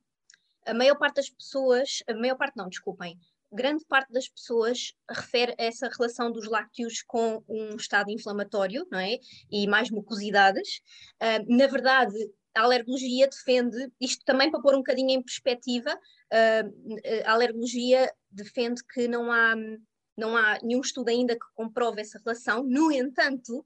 a 0.65 0.73
maior 0.73 0.97
parte 0.97 1.15
das 1.15 1.29
pessoas, 1.29 2.03
a 2.07 2.13
maior 2.13 2.35
parte 2.35 2.57
não, 2.57 2.67
desculpem, 2.67 3.17
grande 3.51 3.85
parte 3.85 4.11
das 4.11 4.27
pessoas 4.27 4.93
refere 5.09 5.55
essa 5.57 5.89
relação 5.97 6.31
dos 6.31 6.47
lácteos 6.49 7.01
com 7.03 7.41
um 7.47 7.75
estado 7.77 8.11
inflamatório, 8.11 8.85
não 8.91 8.99
é? 8.99 9.17
E 9.49 9.65
mais 9.67 9.89
mucosidades. 9.89 10.81
Uh, 11.21 11.57
na 11.57 11.67
verdade, 11.67 12.13
a 12.55 12.61
alergologia 12.61 13.27
defende, 13.27 13.91
isto 13.99 14.23
também 14.25 14.49
para 14.49 14.61
pôr 14.61 14.73
um 14.73 14.79
bocadinho 14.79 15.11
em 15.11 15.21
perspectiva, 15.21 15.93
uh, 15.93 17.25
a 17.25 17.33
alergologia 17.33 18.11
defende 18.31 18.81
que 18.93 19.07
não 19.07 19.31
há, 19.31 19.55
não 20.17 20.37
há 20.37 20.59
nenhum 20.63 20.81
estudo 20.81 21.09
ainda 21.09 21.35
que 21.35 21.45
comprove 21.53 22.01
essa 22.01 22.19
relação, 22.23 22.63
no 22.63 22.91
entanto, 22.91 23.65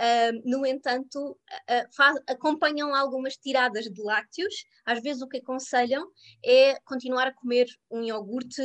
Uh, 0.00 0.40
no 0.46 0.64
entanto, 0.64 1.32
uh, 1.32 1.94
faz, 1.94 2.18
acompanham 2.26 2.94
algumas 2.94 3.36
tiradas 3.36 3.84
de 3.84 4.02
lácteos. 4.02 4.64
Às 4.82 5.02
vezes, 5.02 5.20
o 5.20 5.28
que 5.28 5.36
aconselham 5.36 6.10
é 6.42 6.80
continuar 6.86 7.26
a 7.26 7.34
comer 7.34 7.66
um 7.90 8.02
iogurte 8.02 8.62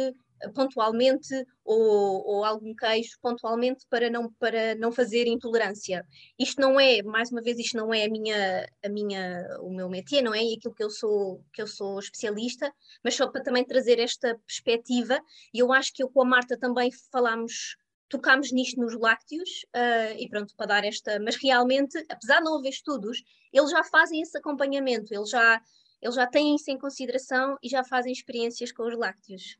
pontualmente 0.53 1.33
ou, 1.63 2.25
ou, 2.25 2.43
algum 2.43 2.75
queijo 2.75 3.17
pontualmente 3.21 3.85
para 3.89 4.09
não, 4.09 4.31
para 4.33 4.75
não 4.75 4.91
fazer 4.91 5.27
intolerância. 5.27 6.05
Isto 6.37 6.61
não 6.61 6.79
é, 6.79 7.01
mais 7.01 7.31
uma 7.31 7.41
vez, 7.41 7.57
isto 7.57 7.77
não 7.77 7.93
é 7.93 8.05
a 8.05 8.09
minha, 8.09 8.69
a 8.83 8.89
minha, 8.89 9.47
o 9.61 9.73
meu 9.73 9.89
métier, 9.89 10.23
não 10.23 10.33
é 10.33 10.43
e 10.43 10.55
aquilo 10.55 10.73
que 10.73 10.83
eu 10.83 10.89
sou 10.89 11.43
que 11.53 11.61
eu 11.61 11.67
sou 11.67 11.99
especialista, 11.99 12.71
mas 13.03 13.15
só 13.15 13.27
para 13.27 13.43
também 13.43 13.65
trazer 13.65 13.99
esta 13.99 14.37
perspectiva, 14.45 15.19
e 15.53 15.59
eu 15.59 15.71
acho 15.73 15.93
que 15.93 16.03
eu 16.03 16.09
com 16.09 16.21
a 16.21 16.25
Marta 16.25 16.57
também 16.57 16.91
falámos 17.11 17.77
tocámos 18.09 18.51
nisto 18.51 18.79
nos 18.79 18.97
lácteos 18.97 19.65
uh, 19.75 20.17
e 20.17 20.29
pronto, 20.29 20.55
para 20.55 20.67
dar 20.67 20.85
esta, 20.85 21.19
mas 21.19 21.35
realmente, 21.35 21.97
apesar 22.09 22.37
de 22.37 22.45
não 22.45 22.57
haver 22.57 22.69
estudos, 22.69 23.23
eles 23.51 23.71
já 23.71 23.83
fazem 23.83 24.21
esse 24.21 24.37
acompanhamento, 24.37 25.13
eles 25.13 25.29
já, 25.29 25.61
eles 26.01 26.15
já 26.15 26.27
têm 26.27 26.55
isso 26.55 26.69
em 26.69 26.77
consideração 26.77 27.57
e 27.63 27.69
já 27.69 27.83
fazem 27.83 28.11
experiências 28.11 28.71
com 28.71 28.83
os 28.83 28.97
lácteos. 28.97 29.57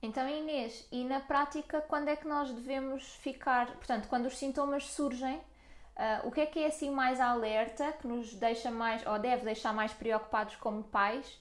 Então, 0.00 0.28
Inês, 0.28 0.86
e 0.92 1.04
na 1.04 1.18
prática, 1.18 1.80
quando 1.80 2.08
é 2.08 2.14
que 2.14 2.26
nós 2.26 2.52
devemos 2.52 3.02
ficar? 3.16 3.66
Portanto, 3.74 4.08
quando 4.08 4.26
os 4.26 4.38
sintomas 4.38 4.84
surgem, 4.84 5.36
uh, 5.36 6.28
o 6.28 6.30
que 6.30 6.40
é 6.40 6.46
que 6.46 6.60
é 6.60 6.66
assim 6.66 6.90
mais 6.90 7.18
alerta, 7.20 7.92
que 7.92 8.06
nos 8.06 8.32
deixa 8.34 8.70
mais, 8.70 9.04
ou 9.04 9.18
deve 9.18 9.44
deixar 9.44 9.72
mais 9.72 9.92
preocupados 9.92 10.54
como 10.56 10.84
pais? 10.84 11.40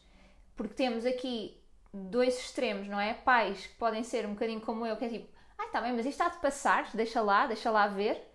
Porque 0.56 0.74
temos 0.74 1.06
aqui 1.06 1.62
dois 1.94 2.36
extremos, 2.40 2.88
não 2.88 3.00
é? 3.00 3.14
Pais 3.14 3.68
que 3.68 3.76
podem 3.76 4.04
ser 4.04 4.26
um 4.26 4.34
bocadinho 4.34 4.62
como 4.62 4.88
eu, 4.88 4.98
que 4.98 5.06
é 5.06 5.10
tipo, 5.10 5.28
ai, 5.56 5.70
tá 5.70 5.80
bem, 5.80 5.94
mas 5.94 6.06
isto 6.08 6.20
está 6.22 6.30
de 6.30 6.42
passar, 6.42 6.90
deixa 6.96 7.22
lá, 7.22 7.46
deixa 7.46 7.70
lá 7.70 7.88
ver. 7.88 8.28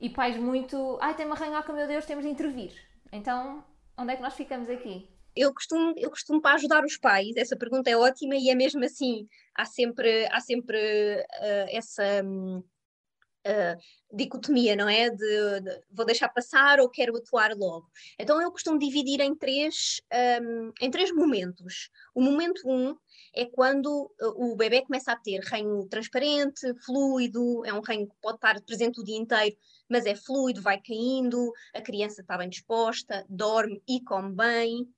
E 0.00 0.10
pais 0.10 0.36
muito, 0.36 0.98
ai, 1.00 1.14
tem-me 1.14 1.32
arranhar, 1.32 1.64
meu 1.72 1.86
Deus, 1.86 2.04
temos 2.04 2.24
de 2.24 2.30
intervir. 2.30 2.72
Então, 3.12 3.64
onde 3.96 4.12
é 4.12 4.16
que 4.16 4.22
nós 4.22 4.34
ficamos 4.34 4.68
aqui? 4.68 5.08
Eu 5.38 5.54
costumo, 5.54 5.94
eu 5.96 6.10
costumo 6.10 6.40
para 6.40 6.56
ajudar 6.56 6.84
os 6.84 6.96
pais, 6.96 7.36
essa 7.36 7.56
pergunta 7.56 7.88
é 7.88 7.96
ótima 7.96 8.34
e 8.36 8.50
é 8.50 8.54
mesmo 8.54 8.84
assim, 8.84 9.28
há 9.54 9.64
sempre, 9.64 10.26
há 10.32 10.40
sempre 10.40 10.78
uh, 10.78 11.66
essa 11.70 12.02
um, 12.24 12.58
uh, 12.58 13.80
dicotomia, 14.12 14.74
não 14.74 14.88
é? 14.88 15.10
De, 15.10 15.60
de, 15.60 15.80
vou 15.90 16.04
deixar 16.04 16.28
passar 16.28 16.80
ou 16.80 16.88
quero 16.88 17.16
atuar 17.16 17.54
logo. 17.54 17.88
Então 18.18 18.40
eu 18.40 18.50
costumo 18.50 18.78
dividir 18.78 19.20
em 19.20 19.34
três, 19.34 20.00
um, 20.42 20.72
em 20.80 20.90
três 20.90 21.12
momentos. 21.12 21.90
O 22.14 22.20
momento 22.20 22.62
um 22.66 22.96
é 23.34 23.44
quando 23.46 24.10
uh, 24.20 24.52
o 24.52 24.56
bebê 24.56 24.82
começa 24.82 25.12
a 25.12 25.16
ter 25.16 25.40
reino 25.40 25.86
transparente, 25.88 26.74
fluido, 26.84 27.64
é 27.64 27.72
um 27.72 27.80
reino 27.80 28.08
que 28.08 28.16
pode 28.20 28.36
estar 28.36 28.60
presente 28.62 29.00
o 29.00 29.04
dia 29.04 29.16
inteiro, 29.16 29.56
mas 29.88 30.04
é 30.04 30.14
fluido, 30.14 30.60
vai 30.60 30.80
caindo, 30.80 31.52
a 31.74 31.80
criança 31.80 32.22
está 32.22 32.36
bem 32.36 32.48
disposta, 32.48 33.24
dorme 33.28 33.82
e 33.88 34.02
come 34.02 34.34
bem 34.34 34.88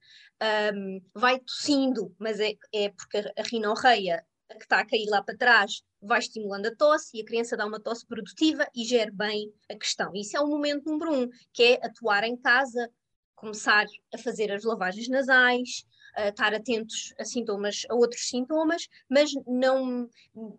um, 0.74 1.00
vai 1.14 1.38
tossindo, 1.40 2.14
mas 2.18 2.40
é, 2.40 2.54
é 2.72 2.88
porque 2.90 3.18
a 3.18 3.42
rinorreia 3.42 4.24
que 4.48 4.64
está 4.64 4.80
a 4.80 4.86
cair 4.86 5.08
lá 5.08 5.22
para 5.22 5.36
trás 5.36 5.82
vai 6.02 6.18
estimulando 6.18 6.66
a 6.66 6.74
tosse 6.74 7.16
e 7.16 7.20
a 7.20 7.24
criança 7.24 7.56
dá 7.56 7.66
uma 7.66 7.80
tosse 7.80 8.06
produtiva 8.06 8.66
e 8.74 8.84
gera 8.84 9.12
bem 9.12 9.52
a 9.70 9.76
questão. 9.76 10.12
Isso 10.14 10.36
é 10.36 10.40
o 10.40 10.48
momento 10.48 10.86
número 10.86 11.14
um, 11.14 11.28
que 11.52 11.62
é 11.62 11.86
atuar 11.86 12.24
em 12.24 12.36
casa, 12.36 12.90
começar 13.36 13.86
a 14.12 14.18
fazer 14.18 14.50
as 14.50 14.64
lavagens 14.64 15.08
nasais, 15.08 15.84
estar 16.16 16.54
atentos 16.54 17.14
a 17.18 17.24
sintomas, 17.24 17.82
a 17.88 17.94
outros 17.94 18.28
sintomas, 18.28 18.88
mas 19.08 19.30
não, 19.46 20.08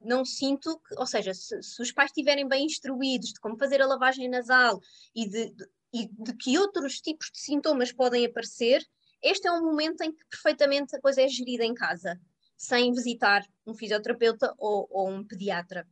não 0.03 0.23
sinto 0.23 0.79
que, 0.79 0.95
ou 0.97 1.05
seja, 1.05 1.33
se, 1.33 1.61
se 1.61 1.81
os 1.81 1.91
pais 1.91 2.09
estiverem 2.09 2.47
bem 2.47 2.65
instruídos 2.65 3.33
de 3.33 3.39
como 3.39 3.57
fazer 3.57 3.81
a 3.81 3.87
lavagem 3.87 4.29
nasal 4.29 4.79
e 5.13 5.27
de, 5.29 5.53
de, 5.53 5.65
e 5.93 6.07
de 6.07 6.33
que 6.37 6.57
outros 6.57 7.01
tipos 7.01 7.29
de 7.31 7.39
sintomas 7.39 7.91
podem 7.91 8.25
aparecer, 8.25 8.81
este 9.21 9.47
é 9.47 9.51
um 9.51 9.63
momento 9.63 10.01
em 10.01 10.11
que 10.11 10.23
perfeitamente 10.29 10.95
a 10.95 11.01
coisa 11.01 11.21
é 11.21 11.27
gerida 11.27 11.63
em 11.63 11.73
casa, 11.73 12.19
sem 12.57 12.91
visitar 12.93 13.45
um 13.65 13.73
fisioterapeuta 13.73 14.53
ou, 14.57 14.87
ou 14.89 15.09
um 15.09 15.23
pediatra. 15.23 15.87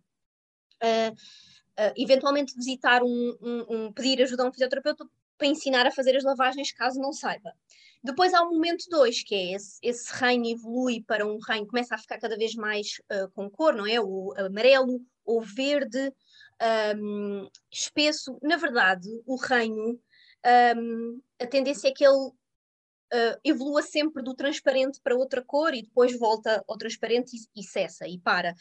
Uh, 0.82 1.12
uh, 1.12 1.94
eventualmente 1.98 2.56
visitar 2.56 3.04
um, 3.04 3.38
um, 3.42 3.66
um, 3.70 3.94
pedir 3.94 4.22
ajuda 4.22 4.44
a 4.44 4.48
um 4.48 4.52
fisioterapeuta 4.52 5.06
para 5.38 5.48
ensinar 5.48 5.88
a 5.88 5.92
fazer 5.92 6.16
as 6.16 6.24
lavagens 6.24 6.72
caso 6.72 7.00
não 7.00 7.14
saiba. 7.14 7.54
Depois 8.04 8.34
há 8.34 8.42
o 8.42 8.52
momento 8.52 8.86
2, 8.90 9.24
que 9.24 9.36
é 9.36 9.56
esse, 9.56 9.78
esse 9.82 10.14
reino 10.14 10.46
evolui 10.46 11.04
para 11.04 11.26
um 11.26 11.38
reino, 11.40 11.68
começa 11.68 11.96
a 11.96 11.98
ficar 11.98 12.18
cada 12.18 12.38
vez 12.38 12.56
mais 12.56 13.02
uh, 13.12 13.30
com 13.32 13.50
cor, 13.50 13.74
não 13.74 13.86
é? 13.86 14.00
O 14.00 14.34
amarelo 14.38 15.02
ou 15.26 15.42
verde, 15.42 16.14
um, 16.98 17.48
espesso. 17.72 18.38
Na 18.42 18.58
verdade, 18.58 19.08
o 19.26 19.36
reino, 19.36 20.00
um, 20.78 21.22
a 21.40 21.46
tendência 21.46 21.88
é 21.88 21.92
que 21.92 22.06
ele 22.06 22.32
uh, 23.14 23.40
evolua 23.44 23.82
sempre 23.82 24.24
do 24.24 24.34
transparente 24.34 25.00
para 25.02 25.16
outra 25.16 25.44
cor 25.44 25.74
e 25.74 25.82
depois 25.82 26.18
volta 26.18 26.64
ao 26.68 26.78
transparente 26.78 27.36
e, 27.36 27.62
e 27.62 27.64
cessa 27.64 28.08
e 28.08 28.20
para. 28.20 28.54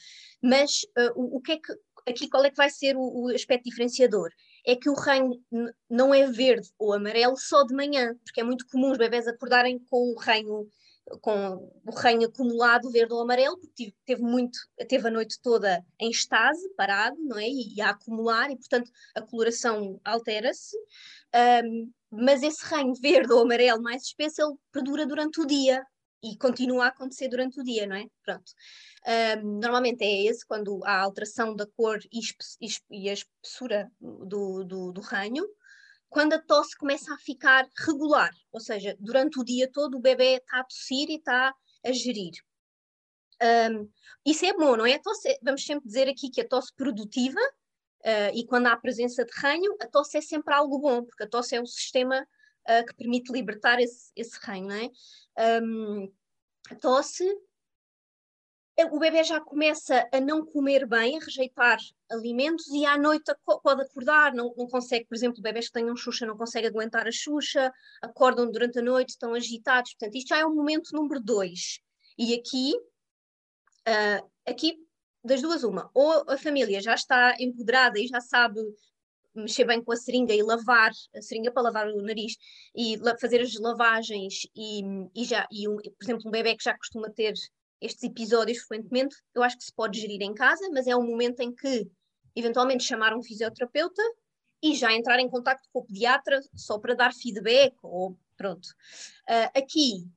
Mas 0.42 0.82
uh, 0.96 1.12
o, 1.14 1.36
o, 1.36 1.40
que 1.40 1.52
é 1.52 1.56
que 1.58 1.72
aqui 2.08 2.28
qual 2.28 2.44
é 2.44 2.50
que 2.50 2.56
vai 2.56 2.70
ser 2.70 2.96
o, 2.96 3.02
o 3.02 3.28
aspecto 3.28 3.64
diferenciador? 3.64 4.30
É 4.66 4.74
que 4.76 4.88
o 4.88 4.94
reino 4.94 5.40
não 5.88 6.14
é 6.14 6.26
verde 6.26 6.68
ou 6.78 6.92
amarelo 6.92 7.36
só 7.36 7.62
de 7.64 7.74
manhã, 7.74 8.14
porque 8.24 8.40
é 8.40 8.44
muito 8.44 8.66
comum 8.66 8.90
os 8.90 8.98
bebés 8.98 9.26
acordarem 9.26 9.78
com 9.78 10.12
o 10.12 10.18
reino 10.18 10.68
com 11.22 11.70
o 11.86 11.90
reino 11.90 12.26
acumulado 12.26 12.90
verde 12.90 13.12
ou 13.14 13.22
amarelo, 13.22 13.58
porque 13.58 13.94
teve 14.04 14.22
muito, 14.22 14.58
teve 14.88 15.08
a 15.08 15.10
noite 15.10 15.40
toda 15.40 15.82
em 15.98 16.10
estase, 16.10 16.68
parado, 16.74 17.16
não 17.20 17.38
é? 17.38 17.48
E, 17.48 17.80
a 17.80 17.90
acumular, 17.90 18.50
e 18.50 18.56
portanto 18.56 18.90
a 19.14 19.22
coloração 19.22 20.00
altera-se. 20.04 20.76
Um, 21.64 21.90
mas 22.10 22.42
esse 22.42 22.64
reino 22.64 22.94
verde 22.94 23.32
ou 23.32 23.42
amarelo 23.42 23.82
mais 23.82 24.02
espesso, 24.02 24.42
ele 24.42 24.56
perdura 24.72 25.06
durante 25.06 25.40
o 25.40 25.46
dia 25.46 25.84
e 26.22 26.36
continua 26.36 26.86
a 26.86 26.88
acontecer 26.88 27.28
durante 27.28 27.60
o 27.60 27.64
dia, 27.64 27.86
não 27.86 27.96
é? 27.96 28.06
Pronto. 28.24 28.52
Um, 29.44 29.60
normalmente 29.60 30.02
é 30.02 30.24
esse, 30.24 30.44
quando 30.46 30.80
há 30.84 31.00
alteração 31.00 31.54
da 31.54 31.66
cor 31.66 31.98
e, 32.12 32.20
e 32.90 33.08
a 33.08 33.12
espessura 33.12 33.90
do, 34.00 34.64
do, 34.64 34.92
do 34.92 35.00
reino, 35.00 35.46
quando 36.08 36.32
a 36.32 36.42
tosse 36.42 36.76
começa 36.76 37.12
a 37.12 37.18
ficar 37.18 37.68
regular, 37.86 38.32
ou 38.50 38.60
seja, 38.60 38.96
durante 38.98 39.38
o 39.38 39.44
dia 39.44 39.70
todo 39.70 39.96
o 39.96 40.00
bebê 40.00 40.36
está 40.36 40.60
a 40.60 40.64
tossir 40.64 41.08
e 41.10 41.16
está 41.16 41.54
a 41.84 41.92
gerir. 41.92 42.32
Um, 43.40 43.88
isso 44.26 44.44
é 44.44 44.52
bom, 44.52 44.76
não 44.76 44.86
é? 44.86 44.98
Tosse, 44.98 45.38
vamos 45.42 45.64
sempre 45.64 45.86
dizer 45.86 46.08
aqui 46.08 46.28
que 46.30 46.40
a 46.40 46.48
tosse 46.48 46.74
produtiva 46.74 47.40
Uh, 48.04 48.30
e 48.34 48.46
quando 48.46 48.66
há 48.66 48.76
presença 48.76 49.24
de 49.24 49.32
ranho, 49.40 49.76
a 49.80 49.86
tosse 49.86 50.18
é 50.18 50.20
sempre 50.20 50.54
algo 50.54 50.78
bom, 50.78 51.04
porque 51.04 51.24
a 51.24 51.28
tosse 51.28 51.56
é 51.56 51.60
um 51.60 51.66
sistema 51.66 52.20
uh, 52.22 52.86
que 52.86 52.94
permite 52.94 53.32
libertar 53.32 53.80
esse, 53.80 54.12
esse 54.14 54.38
ranho, 54.40 54.68
não 54.68 54.74
é? 54.74 55.60
Um, 55.62 56.12
a 56.70 56.74
tosse, 56.76 57.24
eh, 58.78 58.84
o 58.86 58.98
bebê 59.00 59.24
já 59.24 59.40
começa 59.40 60.08
a 60.12 60.20
não 60.20 60.46
comer 60.46 60.86
bem, 60.86 61.16
a 61.16 61.24
rejeitar 61.24 61.78
alimentos 62.08 62.68
e 62.68 62.86
à 62.86 62.96
noite 62.96 63.34
pode 63.44 63.82
acordar, 63.82 64.32
não, 64.32 64.54
não 64.56 64.68
consegue, 64.68 65.06
por 65.06 65.16
exemplo, 65.16 65.42
bebés 65.42 65.66
que 65.66 65.72
tenham 65.72 65.96
xuxa 65.96 66.24
não 66.24 66.36
conseguem 66.36 66.68
aguentar 66.68 67.08
a 67.08 67.10
xuxa, 67.10 67.72
acordam 68.00 68.48
durante 68.48 68.78
a 68.78 68.82
noite, 68.82 69.10
estão 69.10 69.34
agitados, 69.34 69.94
portanto 69.94 70.14
isto 70.16 70.28
já 70.28 70.38
é 70.38 70.46
o 70.46 70.54
momento 70.54 70.90
número 70.92 71.20
dois. 71.20 71.80
E 72.16 72.34
aqui, 72.34 72.72
uh, 73.88 74.30
aqui 74.46 74.78
das 75.28 75.42
duas, 75.42 75.62
uma, 75.62 75.90
ou 75.94 76.24
a 76.28 76.36
família 76.36 76.80
já 76.80 76.94
está 76.94 77.36
empoderada 77.38 77.98
e 78.00 78.06
já 78.06 78.20
sabe 78.20 78.60
mexer 79.34 79.64
bem 79.64 79.82
com 79.82 79.92
a 79.92 79.96
seringa 79.96 80.34
e 80.34 80.42
lavar 80.42 80.90
a 81.14 81.22
seringa 81.22 81.52
para 81.52 81.62
lavar 81.62 81.88
o 81.88 82.02
nariz 82.02 82.36
e 82.74 82.96
fazer 83.20 83.40
as 83.40 83.54
lavagens 83.54 84.48
e, 84.56 84.82
e 85.14 85.24
já 85.24 85.46
e 85.52 85.68
um, 85.68 85.76
por 85.76 86.02
exemplo 86.02 86.22
um 86.26 86.30
bebê 86.30 86.56
que 86.56 86.64
já 86.64 86.76
costuma 86.76 87.08
ter 87.10 87.34
estes 87.80 88.02
episódios 88.02 88.58
frequentemente 88.58 89.14
eu 89.34 89.42
acho 89.42 89.56
que 89.56 89.64
se 89.64 89.72
pode 89.72 90.00
gerir 90.00 90.20
em 90.22 90.34
casa 90.34 90.68
mas 90.72 90.88
é 90.88 90.96
um 90.96 91.06
momento 91.06 91.40
em 91.40 91.54
que 91.54 91.88
eventualmente 92.34 92.82
chamar 92.82 93.14
um 93.14 93.22
fisioterapeuta 93.22 94.02
e 94.62 94.74
já 94.74 94.92
entrar 94.92 95.20
em 95.20 95.28
contato 95.28 95.60
com 95.72 95.80
o 95.80 95.86
pediatra 95.86 96.40
só 96.54 96.78
para 96.78 96.94
dar 96.94 97.14
feedback 97.14 97.76
ou 97.82 98.18
pronto. 98.36 98.66
Uh, 99.28 99.58
aqui 99.58 100.08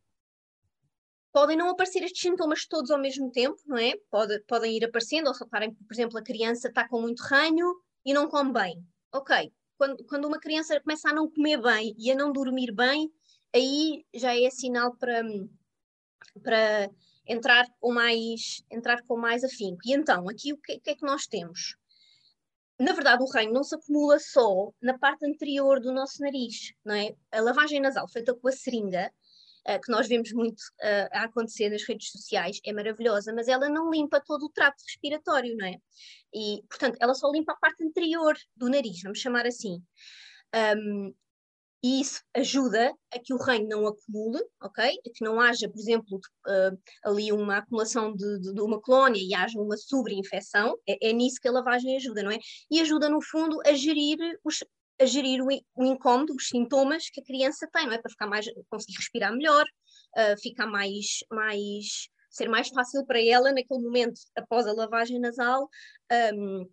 podem 1.31 1.57
não 1.57 1.69
aparecer 1.69 2.03
estes 2.03 2.21
sintomas 2.21 2.65
todos 2.65 2.91
ao 2.91 3.00
mesmo 3.00 3.31
tempo, 3.31 3.57
não 3.65 3.77
é? 3.77 3.93
Pode, 4.09 4.39
podem 4.41 4.75
ir 4.75 4.85
aparecendo, 4.85 5.27
ou 5.27 5.33
soltarem, 5.33 5.73
por 5.73 5.93
exemplo, 5.93 6.17
a 6.17 6.23
criança 6.23 6.67
está 6.67 6.88
com 6.88 7.01
muito 7.01 7.21
ranho 7.21 7.75
e 8.05 8.13
não 8.13 8.27
come 8.27 8.51
bem. 8.51 8.83
Ok, 9.13 9.51
quando, 9.77 10.03
quando 10.05 10.25
uma 10.25 10.39
criança 10.39 10.79
começa 10.79 11.09
a 11.09 11.13
não 11.13 11.29
comer 11.29 11.61
bem 11.61 11.95
e 11.97 12.11
a 12.11 12.15
não 12.15 12.31
dormir 12.31 12.71
bem, 12.71 13.11
aí 13.53 14.05
já 14.13 14.38
é 14.38 14.50
sinal 14.50 14.95
para, 14.95 15.21
para 16.43 16.89
entrar 17.27 17.65
com 17.79 17.91
mais 17.93 18.63
entrar 18.69 19.01
com 19.03 19.17
mais 19.17 19.43
afinco. 19.43 19.81
E 19.85 19.93
então, 19.93 20.29
aqui 20.29 20.53
o 20.53 20.57
que, 20.57 20.79
que 20.79 20.89
é 20.91 20.95
que 20.95 21.05
nós 21.05 21.27
temos? 21.27 21.75
Na 22.79 22.93
verdade, 22.93 23.23
o 23.23 23.27
ranho 23.27 23.53
não 23.53 23.63
se 23.63 23.75
acumula 23.75 24.17
só 24.19 24.71
na 24.81 24.97
parte 24.97 25.25
anterior 25.25 25.79
do 25.79 25.91
nosso 25.91 26.21
nariz, 26.21 26.73
não 26.83 26.95
é? 26.95 27.15
A 27.31 27.39
lavagem 27.39 27.79
nasal 27.79 28.07
feita 28.09 28.33
com 28.33 28.47
a 28.47 28.51
seringa 28.51 29.11
uh, 29.67 29.81
que 29.81 29.91
nós 29.91 30.07
vemos 30.07 30.31
muito 30.31 30.59
uh, 30.59 31.09
a 31.11 31.23
acontecer 31.23 31.69
nas 31.69 31.83
redes 31.83 32.11
sociais, 32.11 32.59
é 32.65 32.73
maravilhosa, 32.73 33.33
mas 33.33 33.47
ela 33.47 33.69
não 33.69 33.89
limpa 33.89 34.21
todo 34.21 34.45
o 34.45 34.49
trato 34.49 34.81
respiratório, 34.87 35.55
não 35.57 35.65
é? 35.65 35.75
E, 36.33 36.61
portanto, 36.69 36.97
ela 36.99 37.13
só 37.13 37.29
limpa 37.31 37.53
a 37.53 37.57
parte 37.57 37.83
anterior 37.83 38.37
do 38.55 38.69
nariz, 38.69 39.01
vamos 39.03 39.19
chamar 39.19 39.45
assim. 39.45 39.81
Um, 40.77 41.13
e 41.83 41.99
isso 41.99 42.21
ajuda 42.35 42.93
a 43.11 43.17
que 43.17 43.33
o 43.33 43.37
reino 43.37 43.67
não 43.67 43.87
acumule, 43.87 44.39
ok? 44.61 44.85
A 44.85 45.09
que 45.11 45.23
não 45.23 45.41
haja, 45.41 45.67
por 45.67 45.79
exemplo, 45.79 46.19
uh, 46.47 46.77
ali 47.03 47.31
uma 47.31 47.57
acumulação 47.57 48.15
de, 48.15 48.39
de, 48.39 48.53
de, 48.53 48.61
uma 48.61 48.79
colónia 48.79 49.19
e 49.19 49.33
haja 49.33 49.59
uma 49.59 49.75
sobreinfecção, 49.75 50.77
é, 50.87 51.09
é, 51.09 51.11
nisso 51.11 51.39
que 51.41 51.47
a 51.47 51.51
lavagem 51.51 51.95
ajuda, 51.97 52.21
não 52.21 52.31
é? 52.31 52.37
E 52.69 52.79
ajuda, 52.79 53.09
no 53.09 53.19
fundo, 53.19 53.59
a 53.65 53.73
gerir 53.73 54.17
os, 54.43 54.63
a 55.01 55.05
gerir 55.05 55.41
o, 55.41 55.48
o 55.75 55.86
incómodo, 55.86 56.36
os 56.36 56.48
sintomas 56.48 57.10
que 57.10 57.22
a 57.22 57.24
criança 57.24 57.67
tem, 57.74 57.88
não 57.88 57.93
é? 57.93 57.98
Para 57.98 58.12
ficar 58.12 58.27
mais, 58.27 58.46
conseguir 58.70 58.98
respirar 58.98 59.34
melhor, 59.34 59.65
uh, 60.17 60.39
ficar 60.39 60.67
mais, 60.67 61.24
mais, 61.31 62.08
ser 62.29 62.48
mais 62.48 62.70
fácil 62.70 63.05
para 63.05 63.20
ela 63.22 63.51
naquele 63.51 63.81
momento 63.81 64.22
após 64.36 64.67
a 64.67 64.74
lavagem 64.74 65.20
nasal, 65.20 65.67
um, 66.34 66.70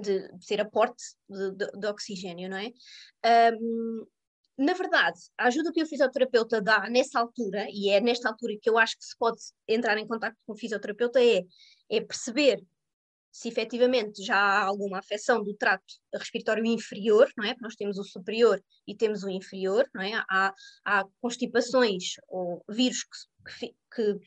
de, 0.00 0.28
de 0.36 0.44
ser 0.44 0.60
aporte 0.60 1.02
de, 1.28 1.52
de, 1.52 1.66
de, 1.78 1.86
oxigênio, 1.86 2.50
não 2.50 2.56
é? 2.56 2.72
Um, 3.54 4.04
na 4.58 4.72
verdade, 4.72 5.18
a 5.38 5.46
ajuda 5.46 5.72
que 5.72 5.82
o 5.82 5.86
fisioterapeuta 5.86 6.60
dá 6.60 6.88
nessa 6.88 7.20
altura, 7.20 7.66
e 7.70 7.90
é 7.90 8.00
nesta 8.00 8.28
altura 8.28 8.54
que 8.60 8.68
eu 8.70 8.78
acho 8.78 8.96
que 8.96 9.04
se 9.04 9.16
pode 9.16 9.38
entrar 9.66 9.96
em 9.98 10.06
contato 10.06 10.36
com 10.46 10.52
o 10.52 10.56
fisioterapeuta, 10.56 11.22
é, 11.22 11.42
é 11.90 12.00
perceber 12.00 12.64
se 13.34 13.48
efetivamente 13.48 14.22
já 14.22 14.36
há 14.36 14.62
alguma 14.62 15.00
afecção 15.00 15.42
do 15.42 15.52
trato 15.54 15.82
respiratório 16.14 16.64
inferior, 16.64 17.28
não 17.36 17.44
é? 17.44 17.56
Nós 17.60 17.74
temos 17.74 17.98
o 17.98 18.04
superior 18.04 18.62
e 18.86 18.94
temos 18.94 19.24
o 19.24 19.28
inferior, 19.28 19.90
não 19.92 20.02
é? 20.02 20.12
Há, 20.30 20.54
há 20.84 21.04
constipações 21.20 22.12
ou 22.28 22.64
vírus 22.68 23.04
que, 23.58 23.74
que, 23.92 24.20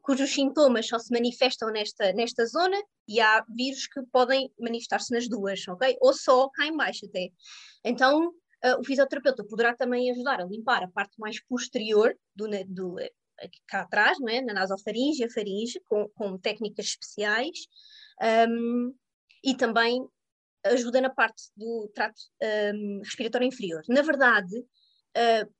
cujos 0.00 0.32
sintomas 0.32 0.88
só 0.88 0.98
se 0.98 1.12
manifestam 1.12 1.70
nesta, 1.70 2.10
nesta 2.14 2.46
zona 2.46 2.82
e 3.06 3.20
há 3.20 3.44
vírus 3.54 3.86
que 3.86 4.00
podem 4.10 4.50
manifestar-se 4.58 5.12
nas 5.12 5.28
duas, 5.28 5.68
ok? 5.68 5.94
Ou 6.00 6.14
só 6.14 6.48
cá 6.48 6.64
em 6.64 6.74
baixo 6.74 7.04
até. 7.04 7.28
Então, 7.84 8.28
uh, 8.28 8.80
o 8.80 8.84
fisioterapeuta 8.84 9.44
poderá 9.44 9.76
também 9.76 10.10
ajudar 10.10 10.40
a 10.40 10.46
limpar 10.46 10.82
a 10.82 10.88
parte 10.88 11.20
mais 11.20 11.38
posterior 11.44 12.16
do, 12.34 12.48
do 12.66 12.96
cá 13.66 13.82
atrás, 13.82 14.18
não 14.18 14.28
é? 14.28 14.40
na 14.40 14.54
nasofaringe 14.54 15.22
e 15.22 15.26
a 15.26 15.30
faringe, 15.30 15.80
com, 15.84 16.08
com 16.14 16.38
técnicas 16.38 16.86
especiais, 16.86 17.58
um, 18.48 18.94
e 19.44 19.56
também 19.56 20.06
ajuda 20.64 21.00
na 21.00 21.10
parte 21.10 21.50
do 21.56 21.90
trato 21.94 22.20
um, 22.74 23.00
respiratório 23.02 23.46
inferior. 23.46 23.82
Na 23.88 24.02
verdade, 24.02 24.56
uh, 24.58 25.52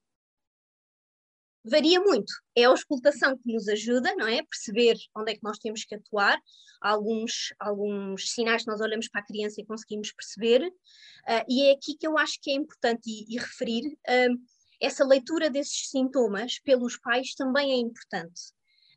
varia 1.65 2.01
muito. 2.01 2.33
É 2.57 2.65
a 2.65 2.69
auscultação 2.69 3.37
que 3.37 3.53
nos 3.53 3.69
ajuda, 3.69 4.15
não 4.17 4.27
é? 4.27 4.43
Perceber 4.45 4.97
onde 5.17 5.33
é 5.33 5.35
que 5.35 5.43
nós 5.43 5.59
temos 5.59 5.85
que 5.85 5.95
atuar. 5.95 6.39
Alguns, 6.81 7.53
alguns 7.59 8.33
sinais 8.33 8.65
que 8.65 8.71
nós 8.71 8.81
olhamos 8.81 9.09
para 9.09 9.21
a 9.21 9.27
criança 9.27 9.61
e 9.61 9.67
conseguimos 9.67 10.13
perceber. 10.13 10.67
Uh, 10.67 11.45
e 11.49 11.67
é 11.67 11.73
aqui 11.73 11.97
que 11.97 12.07
eu 12.07 12.17
acho 12.19 12.39
que 12.41 12.51
é 12.51 12.55
importante 12.55 13.09
e, 13.09 13.35
e 13.35 13.39
referir. 13.39 13.87
Uh, 14.09 14.37
essa 14.81 15.05
leitura 15.05 15.49
desses 15.49 15.91
sintomas 15.91 16.59
pelos 16.59 16.99
pais 16.99 17.35
também 17.35 17.73
é 17.73 17.77
importante 17.77 18.53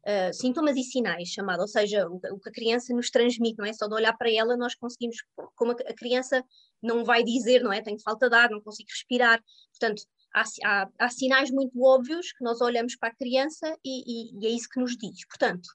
uh, 0.06 0.34
sintomas 0.34 0.78
e 0.78 0.84
sinais, 0.84 1.30
chamado, 1.30 1.62
ou 1.62 1.68
seja, 1.68 2.08
o, 2.08 2.16
o, 2.16 2.40
que 2.40 2.50
a 2.50 2.52
criança 2.52 2.94
nos 2.94 3.10
transmite, 3.10 3.58
não 3.58 3.66
é? 3.66 3.74
Só 3.74 3.88
de 3.88 3.94
olhar 3.94 4.16
para 4.18 4.32
ela 4.32 4.56
nós 4.56 4.76
conseguimos, 4.76 5.18
como 5.56 5.72
a, 5.72 5.76
a 5.76 5.94
criança 5.96 6.44
não 6.82 7.04
vai 7.04 7.24
dizer, 7.24 7.62
não 7.64 7.74
é? 7.74 7.82
Tenho 7.82 8.00
falta 8.02 8.30
de 8.30 8.36
ar, 8.36 8.50
não 8.50 8.62
consigo 8.62 8.90
respirar, 8.90 9.44
portanto, 9.72 10.04
há, 10.34 10.44
há, 10.64 10.90
há 11.00 11.10
sinais 11.10 11.50
muito 11.50 11.82
óbvios 11.82 12.32
que 12.34 12.44
nós 12.44 12.62
olhamos 12.62 12.96
para 12.96 13.10
a 13.10 13.16
criança 13.16 13.76
e, 13.84 14.34
e, 14.34 14.40
e 14.40 14.48
é 14.48 14.50
isso 14.50 14.70
que 14.70 14.80
nos 14.80 14.96
diz. 14.98 15.26
Portanto, 15.28 15.68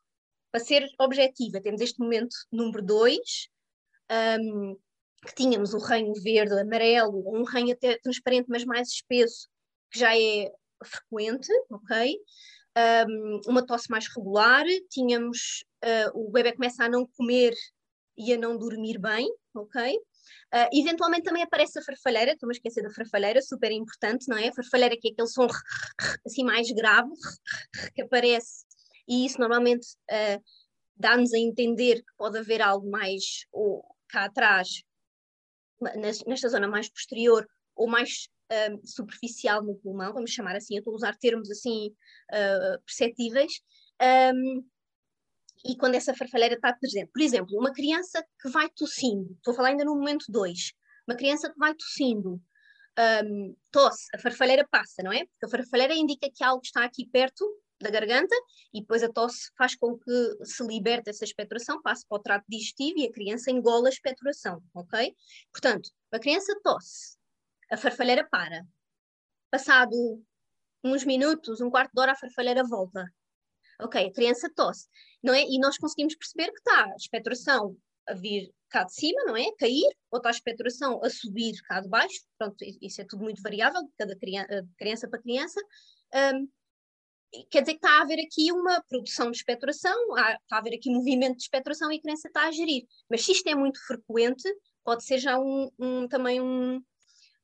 para 0.53 0.61
ser 0.61 0.87
objetiva, 0.99 1.61
temos 1.61 1.81
este 1.81 2.01
momento 2.01 2.35
número 2.53 2.85
2, 2.85 3.19
um, 4.41 4.77
que 5.25 5.35
tínhamos 5.35 5.75
o 5.75 5.79
reino 5.79 6.13
verde, 6.15 6.59
amarelo, 6.59 7.23
um 7.35 7.45
reino 7.45 7.73
até 7.73 7.99
transparente, 7.99 8.47
mas 8.49 8.65
mais 8.65 8.89
espesso, 8.89 9.49
que 9.91 9.99
já 9.99 10.17
é 10.17 10.51
frequente, 10.85 11.49
ok? 11.71 12.17
Um, 13.09 13.41
uma 13.47 13.65
tosse 13.65 13.91
mais 13.91 14.07
regular, 14.15 14.65
tínhamos 14.91 15.65
uh, 15.85 16.19
o 16.19 16.31
bebê 16.31 16.53
começa 16.53 16.85
a 16.85 16.89
não 16.89 17.07
comer 17.17 17.55
e 18.17 18.33
a 18.33 18.39
não 18.39 18.57
dormir 18.57 18.99
bem, 18.99 19.29
ok? 19.55 19.97
Uh, 20.53 20.69
eventualmente 20.73 21.23
também 21.23 21.43
aparece 21.43 21.79
a 21.79 21.83
farfalheira, 21.83 22.33
estou-me 22.33 22.53
a 22.53 22.57
esquecer 22.57 22.83
da 22.83 22.91
farfalheira, 22.91 23.41
super 23.41 23.71
importante, 23.73 24.29
não 24.29 24.37
é? 24.37 24.49
A 24.49 24.53
farfalheira 24.53 24.97
que 25.01 25.09
é 25.09 25.13
aquele 25.13 25.29
som 25.29 25.47
assim 26.27 26.45
mais 26.45 26.71
grave 26.71 27.11
que 27.95 28.03
aparece, 28.03 28.65
e 29.09 29.25
isso 29.27 29.39
normalmente 29.39 29.87
uh, 30.11 30.43
dá-nos 30.97 31.33
a 31.33 31.39
entender 31.39 31.97
que 31.97 32.17
pode 32.17 32.39
haver 32.39 32.61
algo 32.61 32.89
mais 32.91 33.47
ou, 33.53 33.85
cá 34.09 34.25
atrás, 34.25 34.83
nesta 36.27 36.49
zona 36.49 36.69
mais 36.69 36.91
posterior, 36.91 37.47
ou 37.75 37.89
mais 37.89 38.29
um, 38.51 38.85
superficial 38.85 39.63
no 39.63 39.77
pulmão, 39.77 40.13
vamos 40.13 40.31
chamar 40.31 40.57
assim, 40.57 40.75
eu 40.75 40.79
estou 40.81 40.93
a 40.93 40.97
usar 40.97 41.17
termos 41.17 41.51
assim 41.51 41.89
uh, 42.33 42.83
perceptíveis, 42.85 43.53
um, 44.35 44.65
e 45.65 45.77
quando 45.77 45.95
essa 45.95 46.15
farfalheira 46.15 46.55
está 46.55 46.73
presente. 46.73 47.11
Por 47.13 47.21
exemplo, 47.21 47.59
uma 47.59 47.73
criança 47.73 48.25
que 48.41 48.49
vai 48.49 48.69
tossindo, 48.71 49.33
estou 49.35 49.53
a 49.53 49.57
falar 49.57 49.69
ainda 49.69 49.85
no 49.85 49.95
momento 49.95 50.25
2, 50.29 50.73
uma 51.07 51.17
criança 51.17 51.51
que 51.51 51.59
vai 51.59 51.75
tossindo, 51.75 52.41
um, 53.25 53.57
tosse, 53.71 54.07
a 54.15 54.19
farfalheira 54.19 54.67
passa, 54.71 55.03
não 55.03 55.13
é? 55.13 55.25
Porque 55.27 55.47
a 55.47 55.49
farfalheira 55.49 55.95
indica 55.95 56.29
que 56.35 56.43
algo 56.45 56.63
está 56.65 56.85
aqui 56.85 57.07
perto 57.07 57.45
da 57.81 57.91
garganta 57.91 58.35
e 58.75 58.81
depois 58.81 59.03
a 59.03 59.09
tosse 59.09 59.51
faz 59.57 59.75
com 59.75 59.99
que 59.99 60.45
se 60.45 60.63
liberte 60.67 61.09
essa 61.09 61.25
expectoração, 61.25 61.81
passe 61.81 62.07
para 62.07 62.19
o 62.19 62.23
trato 62.23 62.45
digestivo 62.49 62.99
e 62.99 63.07
a 63.07 63.13
criança 63.13 63.51
engola 63.51 63.89
a 63.89 63.91
expectoração, 63.91 64.63
ok? 64.75 65.15
Portanto, 65.51 65.89
a 66.13 66.19
criança 66.19 66.55
tosse, 66.63 67.17
a 67.71 67.77
farfalheira 67.77 68.27
para. 68.29 68.67
Passado 69.51 70.23
uns 70.83 71.05
minutos, 71.05 71.61
um 71.61 71.71
quarto 71.71 71.93
de 71.93 72.01
hora, 72.01 72.13
a 72.13 72.17
farfalheira 72.17 72.65
volta. 72.65 73.05
Ok, 73.81 74.07
a 74.07 74.13
criança 74.13 74.51
tosse, 74.55 74.89
não 75.23 75.33
é? 75.33 75.43
E 75.43 75.59
nós 75.59 75.79
conseguimos 75.79 76.15
perceber 76.15 76.53
que 76.53 76.59
está 76.59 76.85
a 76.85 76.97
expectoração 76.97 77.77
a 78.07 78.15
vir 78.15 78.53
cá 78.69 78.85
de 78.85 78.95
cima, 78.95 79.25
não 79.25 79.37
é? 79.37 79.51
Cair, 79.59 79.91
ou 80.11 80.19
está 80.19 80.29
a 80.29 80.33
expectoração 80.33 81.03
a 81.03 81.09
subir 81.09 81.55
cá 81.63 81.81
de 81.81 81.89
baixo. 81.89 82.21
Pronto, 82.39 82.57
isso 82.81 83.01
é 83.01 83.05
tudo 83.05 83.23
muito 83.23 83.43
variável, 83.43 83.83
de 83.83 83.93
cada 83.97 84.17
criança, 84.17 84.69
criança 84.77 85.09
para 85.09 85.23
criança. 85.23 85.61
Um, 86.35 86.49
quer 87.51 87.61
dizer 87.63 87.75
que 87.75 87.87
está 87.87 87.99
a 87.99 88.03
haver 88.03 88.21
aqui 88.21 88.53
uma 88.53 88.83
produção 88.89 89.31
de 89.31 89.39
expectoração, 89.39 89.97
está 90.17 90.57
a 90.57 90.59
haver 90.59 90.75
aqui 90.75 90.91
movimento 90.91 91.37
de 91.37 91.43
expectoração 91.43 91.91
e 91.91 91.97
a 91.97 92.01
criança 92.01 92.29
está 92.29 92.47
a 92.47 92.51
gerir. 92.51 92.85
Mas 93.09 93.25
se 93.25 93.33
isto 93.33 93.49
é 93.49 93.55
muito 93.55 93.81
frequente, 93.87 94.43
pode 94.85 95.05
ser 95.05 95.19
já 95.19 95.39
um, 95.39 95.71
um 95.79 96.09
também 96.09 96.41
um, 96.41 96.83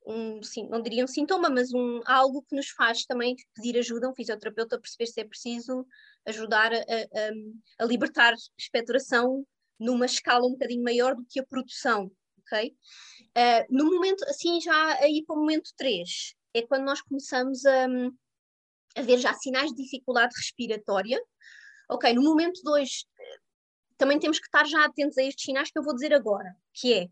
um, 0.07 0.41
não 0.71 0.81
diria 0.81 1.05
um 1.05 1.09
sintoma, 1.09 1.51
mas 1.51 1.73
um, 1.73 2.01
algo 2.07 2.43
que 2.43 2.55
nos 2.55 2.69
faz 2.71 3.05
também 3.05 3.35
pedir 3.55 3.79
ajuda, 3.79 4.09
um 4.09 4.15
fisioterapeuta, 4.15 4.77
a 4.77 4.81
perceber 4.81 5.07
se 5.07 5.21
é 5.21 5.25
preciso 5.25 5.87
ajudar 6.27 6.73
a, 6.73 6.79
a, 6.79 7.83
a 7.83 7.85
libertar 7.85 8.35
expectoração 8.57 9.45
numa 9.79 10.07
escala 10.07 10.47
um 10.47 10.53
bocadinho 10.53 10.83
maior 10.83 11.15
do 11.15 11.25
que 11.29 11.41
a 11.41 11.47
produção, 11.47 12.11
ok? 12.39 12.75
Uh, 13.37 13.67
no 13.69 13.87
momento, 13.87 14.25
assim, 14.25 14.61
já 14.61 14.95
aí 15.01 15.25
para 15.27 15.37
o 15.37 15.41
momento 15.41 15.71
3, 15.77 16.35
é 16.55 16.63
quando 16.63 16.85
nós 16.85 17.03
começamos 17.03 17.67
a, 17.67 17.87
a 18.97 19.03
ver 19.03 19.19
já 19.19 19.35
sinais 19.35 19.71
de 19.71 19.83
dificuldade 19.83 20.35
respiratória. 20.37 21.21
Ok, 21.91 22.13
no 22.15 22.23
momento 22.23 22.61
2, 22.63 23.05
também 23.99 24.19
temos 24.19 24.39
que 24.39 24.47
estar 24.47 24.65
já 24.67 24.85
atentos 24.85 25.19
a 25.19 25.23
estes 25.23 25.45
sinais 25.45 25.71
que 25.71 25.79
eu 25.79 25.83
vou 25.83 25.95
dizer 25.95 26.15
agora, 26.15 26.57
que 26.73 26.95
é 26.95 27.09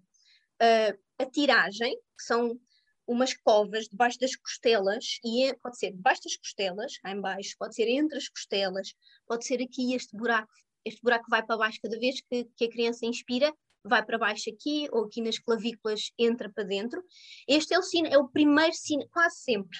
Uh, 0.54 0.96
a 1.18 1.26
tiragem, 1.26 1.96
que 1.96 2.24
são 2.24 2.56
umas 3.06 3.34
covas 3.34 3.86
debaixo 3.86 4.18
das 4.18 4.34
costelas, 4.36 5.18
e 5.24 5.44
é, 5.44 5.54
pode 5.54 5.78
ser 5.78 5.92
debaixo 5.92 6.22
das 6.24 6.36
costelas, 6.36 6.98
cá 6.98 7.10
em 7.10 7.20
baixo, 7.20 7.54
pode 7.58 7.74
ser 7.74 7.88
entre 7.88 8.16
as 8.16 8.28
costelas, 8.28 8.94
pode 9.26 9.46
ser 9.46 9.62
aqui 9.62 9.94
este 9.94 10.16
buraco, 10.16 10.52
este 10.84 11.00
buraco 11.02 11.26
vai 11.28 11.44
para 11.44 11.56
baixo 11.56 11.78
cada 11.82 11.98
vez 11.98 12.20
que, 12.20 12.44
que 12.56 12.64
a 12.66 12.70
criança 12.70 13.06
inspira, 13.06 13.52
vai 13.84 14.04
para 14.04 14.18
baixo 14.18 14.50
aqui, 14.50 14.88
ou 14.92 15.04
aqui 15.04 15.20
nas 15.20 15.38
clavículas 15.38 16.10
entra 16.18 16.50
para 16.50 16.64
dentro. 16.64 17.02
Este 17.46 17.74
é 17.74 17.78
o, 17.78 17.82
sino, 17.82 18.08
é 18.08 18.16
o 18.16 18.28
primeiro 18.28 18.72
sinal, 18.72 19.06
quase 19.10 19.36
sempre. 19.36 19.78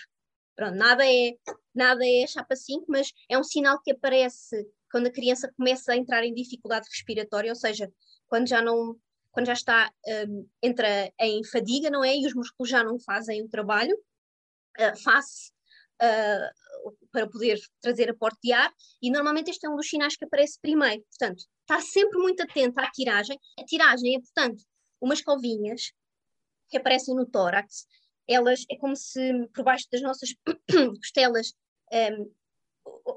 Pronto, 0.54 0.76
nada 0.76 1.04
é, 1.04 1.32
nada 1.74 2.06
é 2.06 2.26
chapa 2.26 2.54
5, 2.54 2.84
mas 2.88 3.12
é 3.28 3.38
um 3.38 3.42
sinal 3.42 3.80
que 3.82 3.90
aparece 3.90 4.66
quando 4.90 5.08
a 5.08 5.12
criança 5.12 5.52
começa 5.56 5.92
a 5.92 5.96
entrar 5.96 6.22
em 6.24 6.32
dificuldade 6.32 6.87
respiratória, 6.88 7.50
ou 7.50 7.56
seja, 7.56 7.90
quando 8.28 8.48
já 8.48 8.62
não 8.62 8.96
quando 9.35 9.47
já 9.47 9.53
está, 9.53 9.92
um, 10.29 10.49
entra 10.62 11.12
em 11.20 11.44
fadiga, 11.44 11.90
não 11.90 12.05
é? 12.05 12.16
E 12.16 12.25
os 12.25 12.35
músculos 12.35 12.70
já 12.70 12.85
não 12.85 13.01
fazem 13.01 13.42
o 13.42 13.49
trabalho, 13.49 13.94
uh, 14.79 15.03
face 15.03 15.51
uh, 16.01 16.94
para 17.11 17.29
poder 17.29 17.59
trazer 17.81 18.09
aporte 18.09 18.38
de 18.44 18.53
ar, 18.53 18.73
e 19.03 19.11
normalmente 19.11 19.51
este 19.51 19.66
é 19.66 19.68
um 19.68 19.75
dos 19.75 19.88
sinais 19.88 20.16
que 20.16 20.25
aparece 20.25 20.61
primeiro. 20.61 21.03
Portanto, 21.11 21.44
está 21.62 21.81
sempre 21.81 22.18
muito 22.20 22.42
atento 22.44 22.79
à 22.79 22.88
tiragem. 22.92 23.37
A 23.59 23.64
tiragem 23.64 24.16
é, 24.16 24.20
portanto, 24.20 24.62
umas 25.01 25.20
covinhas 25.20 25.92
que 26.68 26.77
aparecem 26.77 27.14
no 27.14 27.27
tórax, 27.27 27.87
elas 28.29 28.64
é 28.70 28.77
como 28.77 28.94
se 28.94 29.49
por 29.53 29.64
baixo 29.64 29.87
das 29.90 30.01
nossas 30.01 30.31
costelas 30.99 31.53
um, 31.92 32.33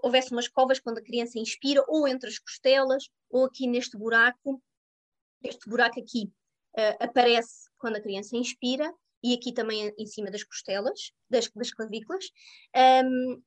houvesse 0.03 0.31
umas 0.31 0.47
covas 0.47 0.79
quando 0.79 0.97
a 0.97 1.03
criança 1.03 1.37
inspira, 1.37 1.83
ou 1.87 2.07
entre 2.07 2.27
as 2.27 2.39
costelas, 2.39 3.07
ou 3.29 3.45
aqui 3.45 3.67
neste 3.67 3.97
buraco, 3.97 4.61
este 5.43 5.69
buraco 5.69 5.99
aqui 5.99 6.31
uh, 6.77 7.03
aparece 7.03 7.69
quando 7.77 7.97
a 7.97 8.01
criança 8.01 8.35
inspira 8.35 8.91
e 9.23 9.33
aqui 9.33 9.51
também 9.51 9.93
em 9.97 10.05
cima 10.05 10.29
das 10.29 10.43
costelas, 10.43 11.11
das, 11.29 11.49
das 11.55 11.71
clavículas. 11.71 12.25
Um, 12.75 13.41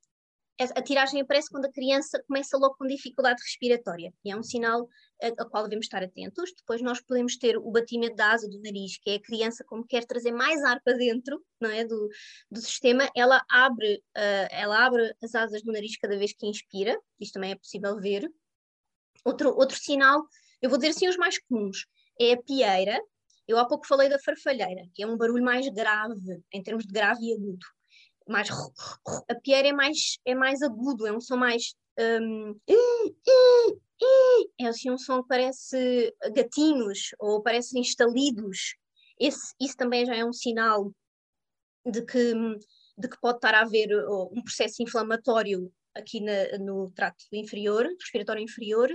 a 0.76 0.82
tiragem 0.82 1.22
aparece 1.22 1.48
quando 1.48 1.64
a 1.64 1.72
criança 1.72 2.22
começa 2.26 2.58
logo 2.58 2.74
com 2.74 2.86
dificuldade 2.86 3.40
respiratória 3.42 4.12
e 4.22 4.30
é 4.30 4.36
um 4.36 4.42
sinal 4.42 4.86
a, 5.22 5.44
qual 5.46 5.64
devemos 5.64 5.86
estar 5.86 6.02
atentos. 6.02 6.52
Depois 6.54 6.82
nós 6.82 7.00
podemos 7.00 7.38
ter 7.38 7.56
o 7.56 7.70
batimento 7.70 8.16
da 8.16 8.32
asa 8.32 8.46
do 8.46 8.60
nariz, 8.60 8.98
que 8.98 9.10
é 9.10 9.14
a 9.14 9.22
criança 9.22 9.64
como 9.64 9.86
quer 9.86 10.04
trazer 10.04 10.32
mais 10.32 10.62
ar 10.62 10.78
para 10.82 10.98
dentro 10.98 11.42
não 11.60 11.70
é, 11.70 11.84
do, 11.84 12.08
do 12.50 12.60
sistema, 12.60 13.10
ela 13.16 13.42
abre, 13.50 14.02
uh, 14.16 14.48
ela 14.50 14.84
abre 14.84 15.14
as 15.22 15.34
asas 15.34 15.62
do 15.62 15.72
nariz 15.72 15.96
cada 15.96 16.18
vez 16.18 16.34
que 16.34 16.46
inspira, 16.46 16.98
isto 17.18 17.34
também 17.34 17.52
é 17.52 17.56
possível 17.56 17.98
ver. 17.98 18.30
Outro, 19.24 19.50
outro 19.56 19.78
sinal 19.78 20.26
eu 20.62 20.68
vou 20.68 20.78
dizer 20.78 20.90
assim 20.90 21.08
os 21.08 21.16
mais 21.16 21.38
comuns. 21.38 21.86
É 22.18 22.32
a 22.32 22.42
pieira. 22.42 23.00
Eu 23.46 23.58
há 23.58 23.66
pouco 23.66 23.86
falei 23.86 24.08
da 24.08 24.18
farfalheira, 24.18 24.82
que 24.94 25.02
é 25.02 25.06
um 25.06 25.16
barulho 25.16 25.42
mais 25.42 25.68
grave, 25.68 26.42
em 26.52 26.62
termos 26.62 26.84
de 26.84 26.92
grave 26.92 27.24
e 27.24 27.34
agudo. 27.34 27.66
Mais, 28.28 28.48
a 29.28 29.34
pieira 29.34 29.68
é 29.68 29.72
mais, 29.72 30.18
é 30.24 30.34
mais 30.34 30.62
agudo, 30.62 31.06
é 31.06 31.12
um 31.12 31.20
som 31.20 31.36
mais. 31.36 31.74
Um, 31.98 32.54
é 34.58 34.66
assim 34.66 34.90
um 34.90 34.98
som 34.98 35.22
que 35.22 35.28
parece 35.28 36.14
gatinhos 36.32 37.10
ou 37.18 37.42
parecem 37.42 37.82
estalidos. 37.82 38.76
Esse, 39.18 39.54
isso 39.60 39.76
também 39.76 40.06
já 40.06 40.14
é 40.14 40.24
um 40.24 40.32
sinal 40.32 40.92
de 41.84 42.02
que, 42.02 42.34
de 42.96 43.08
que 43.08 43.20
pode 43.20 43.38
estar 43.38 43.54
a 43.54 43.62
haver 43.62 43.88
um 44.32 44.42
processo 44.42 44.82
inflamatório 44.82 45.72
aqui 45.94 46.20
na, 46.20 46.58
no 46.58 46.90
trato 46.92 47.24
inferior, 47.32 47.86
respiratório 48.00 48.42
inferior. 48.42 48.90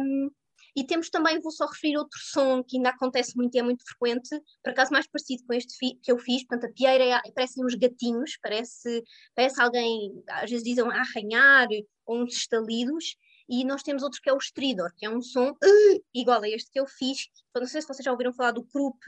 Um, 0.00 0.30
e 0.78 0.86
temos 0.86 1.10
também, 1.10 1.40
vou 1.40 1.50
só 1.50 1.66
referir 1.66 1.96
outro 1.96 2.18
som 2.20 2.62
que 2.62 2.76
ainda 2.76 2.90
acontece 2.90 3.36
muito 3.36 3.52
e 3.54 3.58
é 3.58 3.62
muito 3.62 3.82
frequente, 3.84 4.28
por 4.62 4.70
acaso 4.70 4.92
mais 4.92 5.08
parecido 5.08 5.44
com 5.44 5.52
este 5.52 5.96
que 6.00 6.12
eu 6.12 6.18
fiz, 6.18 6.46
portanto 6.46 6.70
a 6.70 6.72
pieira 6.72 7.04
é, 7.04 7.32
parecem 7.32 7.64
uns 7.64 7.74
gatinhos, 7.74 8.38
parece, 8.40 9.02
parece 9.34 9.60
alguém, 9.60 10.22
às 10.28 10.48
vezes 10.48 10.64
dizem 10.64 10.84
arranhar 10.84 11.66
ou 12.06 12.22
uns 12.22 12.34
estalidos, 12.34 13.16
e 13.48 13.64
nós 13.64 13.82
temos 13.82 14.04
outro 14.04 14.20
que 14.22 14.30
é 14.30 14.32
o 14.32 14.38
estridor, 14.38 14.92
que 14.96 15.04
é 15.04 15.10
um 15.10 15.20
som 15.20 15.50
uh, 15.50 16.04
igual 16.14 16.42
a 16.42 16.48
este 16.48 16.70
que 16.70 16.78
eu 16.78 16.86
fiz, 16.86 17.26
não 17.56 17.66
sei 17.66 17.82
se 17.82 17.88
vocês 17.88 18.04
já 18.04 18.12
ouviram 18.12 18.32
falar 18.32 18.52
do 18.52 18.62
croup, 18.62 19.02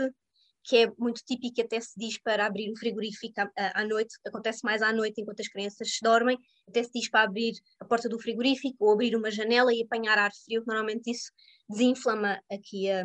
que 0.62 0.77
é 0.77 0.92
muito 0.99 1.23
típico, 1.25 1.61
até 1.61 1.81
se 1.81 1.99
diz 1.99 2.18
para 2.18 2.46
abrir 2.46 2.70
o 2.70 2.77
frigorífico 2.77 3.40
à, 3.40 3.81
à, 3.81 3.85
noite, 3.85 4.16
acontece 4.27 4.61
mais 4.62 4.83
à 4.83 4.92
noite 4.92 5.20
enquanto 5.20 5.40
as 5.40 5.49
crianças 5.49 5.88
dormem, 6.03 6.38
até 6.68 6.83
se 6.83 6.90
diz 6.94 7.09
para 7.09 7.23
abrir 7.23 7.55
a 7.81 7.85
porta 7.85 8.09
do 8.09 8.20
frigorífico 8.20 8.85
ou 8.85 8.92
abrir 8.92 9.16
uma 9.16 9.31
janela 9.31 9.73
e 9.73 9.83
apanhar 9.83 10.18
ar 10.18 10.33
frio, 10.44 10.62
normalmente 10.66 11.11
isso 11.11 11.33
desinflama 11.68 12.40
aqui 12.51 12.90
a, 12.90 13.05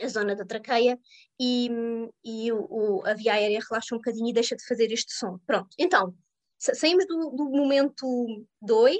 a 0.00 0.08
zona 0.08 0.36
da 0.36 0.44
traqueia 0.44 0.98
e, 1.38 1.70
e 2.24 2.52
o, 2.52 2.66
o, 2.70 3.06
a 3.06 3.14
via 3.14 3.34
aérea 3.34 3.60
relaxa 3.68 3.94
um 3.94 3.98
bocadinho 3.98 4.28
e 4.28 4.32
deixa 4.32 4.56
de 4.56 4.64
fazer 4.64 4.92
este 4.92 5.12
som. 5.12 5.38
Pronto, 5.46 5.68
então, 5.78 6.14
saímos 6.58 7.06
do, 7.06 7.30
do 7.30 7.50
momento 7.50 8.06
2, 8.62 8.96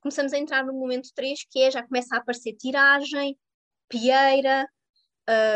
começamos 0.00 0.32
a 0.32 0.38
entrar 0.38 0.64
no 0.64 0.72
momento 0.72 1.10
3, 1.14 1.44
que 1.50 1.60
é 1.60 1.70
já 1.70 1.82
começa 1.82 2.14
a 2.14 2.18
aparecer 2.18 2.54
tiragem, 2.54 3.38
pieira, 3.88 4.66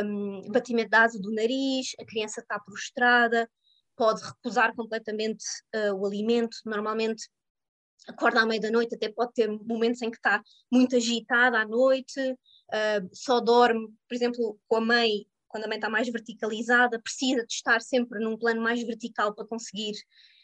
um, 0.05 0.43
batimento 0.51 0.91
da 0.91 1.03
asa 1.03 1.19
do 1.21 1.33
nariz, 1.33 1.93
a 2.01 2.05
criança 2.05 2.41
está 2.41 2.59
prostrada, 2.59 3.49
pode 3.97 4.23
recusar 4.23 4.75
completamente 4.75 5.45
uh, 5.75 5.95
o 5.95 6.07
alimento, 6.07 6.57
normalmente 6.65 7.29
acorda 8.07 8.43
à 8.43 8.47
meia 8.47 8.61
da 8.61 8.71
noite, 8.71 8.95
até 8.95 9.11
pode 9.11 9.33
ter 9.33 9.49
momentos 9.49 10.03
em 10.03 10.11
que 10.11 10.17
está 10.17 10.43
muito 10.71 10.95
agitada 10.95 11.59
à 11.59 11.67
noite, 11.67 12.21
uh, 12.21 13.09
só 13.13 13.41
dorme, 13.41 13.89
por 14.09 14.15
exemplo, 14.15 14.59
com 14.69 14.77
a 14.77 14.81
mãe, 14.81 15.27
quando 15.49 15.65
a 15.65 15.69
mãe 15.69 15.79
está 15.79 15.89
mais 15.89 16.09
verticalizada, 16.09 17.01
precisa 17.01 17.45
de 17.45 17.53
estar 17.53 17.81
sempre 17.81 18.21
num 18.21 18.37
plano 18.37 18.61
mais 18.61 18.83
vertical 18.83 19.35
para 19.35 19.47
conseguir 19.47 19.93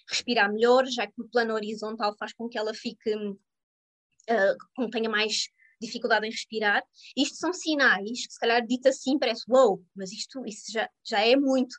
respirar 0.08 0.52
melhor, 0.52 0.86
já 0.86 1.06
que 1.06 1.20
o 1.20 1.28
plano 1.28 1.54
horizontal 1.54 2.16
faz 2.18 2.32
com 2.32 2.48
que 2.48 2.58
ela 2.58 2.74
fique, 2.74 3.14
uh, 3.14 4.90
tenha 4.90 5.08
mais 5.08 5.48
dificuldade 5.84 6.26
em 6.26 6.30
respirar. 6.30 6.82
Isto 7.16 7.36
são 7.36 7.52
sinais 7.52 8.26
que, 8.26 8.32
se 8.32 8.38
calhar, 8.38 8.64
dito 8.66 8.88
assim, 8.88 9.18
parece 9.18 9.44
wow, 9.48 9.82
mas 9.94 10.12
isto 10.12 10.44
isso 10.46 10.72
já, 10.72 10.88
já 11.04 11.20
é 11.20 11.36
muito. 11.36 11.74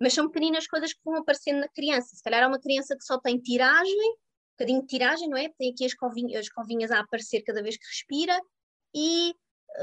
Mas 0.00 0.14
são 0.14 0.28
pequeninas 0.28 0.66
coisas 0.66 0.92
que 0.92 1.00
vão 1.04 1.16
aparecendo 1.16 1.60
na 1.60 1.68
criança. 1.68 2.14
Se 2.14 2.22
calhar 2.22 2.42
é 2.42 2.46
uma 2.46 2.60
criança 2.60 2.96
que 2.96 3.04
só 3.04 3.18
tem 3.18 3.38
tiragem, 3.38 4.10
um 4.10 4.16
bocadinho 4.58 4.80
de 4.82 4.86
tiragem, 4.86 5.28
não 5.28 5.36
é? 5.36 5.48
Tem 5.58 5.72
aqui 5.72 5.84
as 5.84 5.94
covinhas, 5.94 6.46
as 6.46 6.90
a 6.90 7.00
aparecer 7.00 7.42
cada 7.42 7.62
vez 7.62 7.76
que 7.76 7.86
respira 7.86 8.40
e 8.94 9.34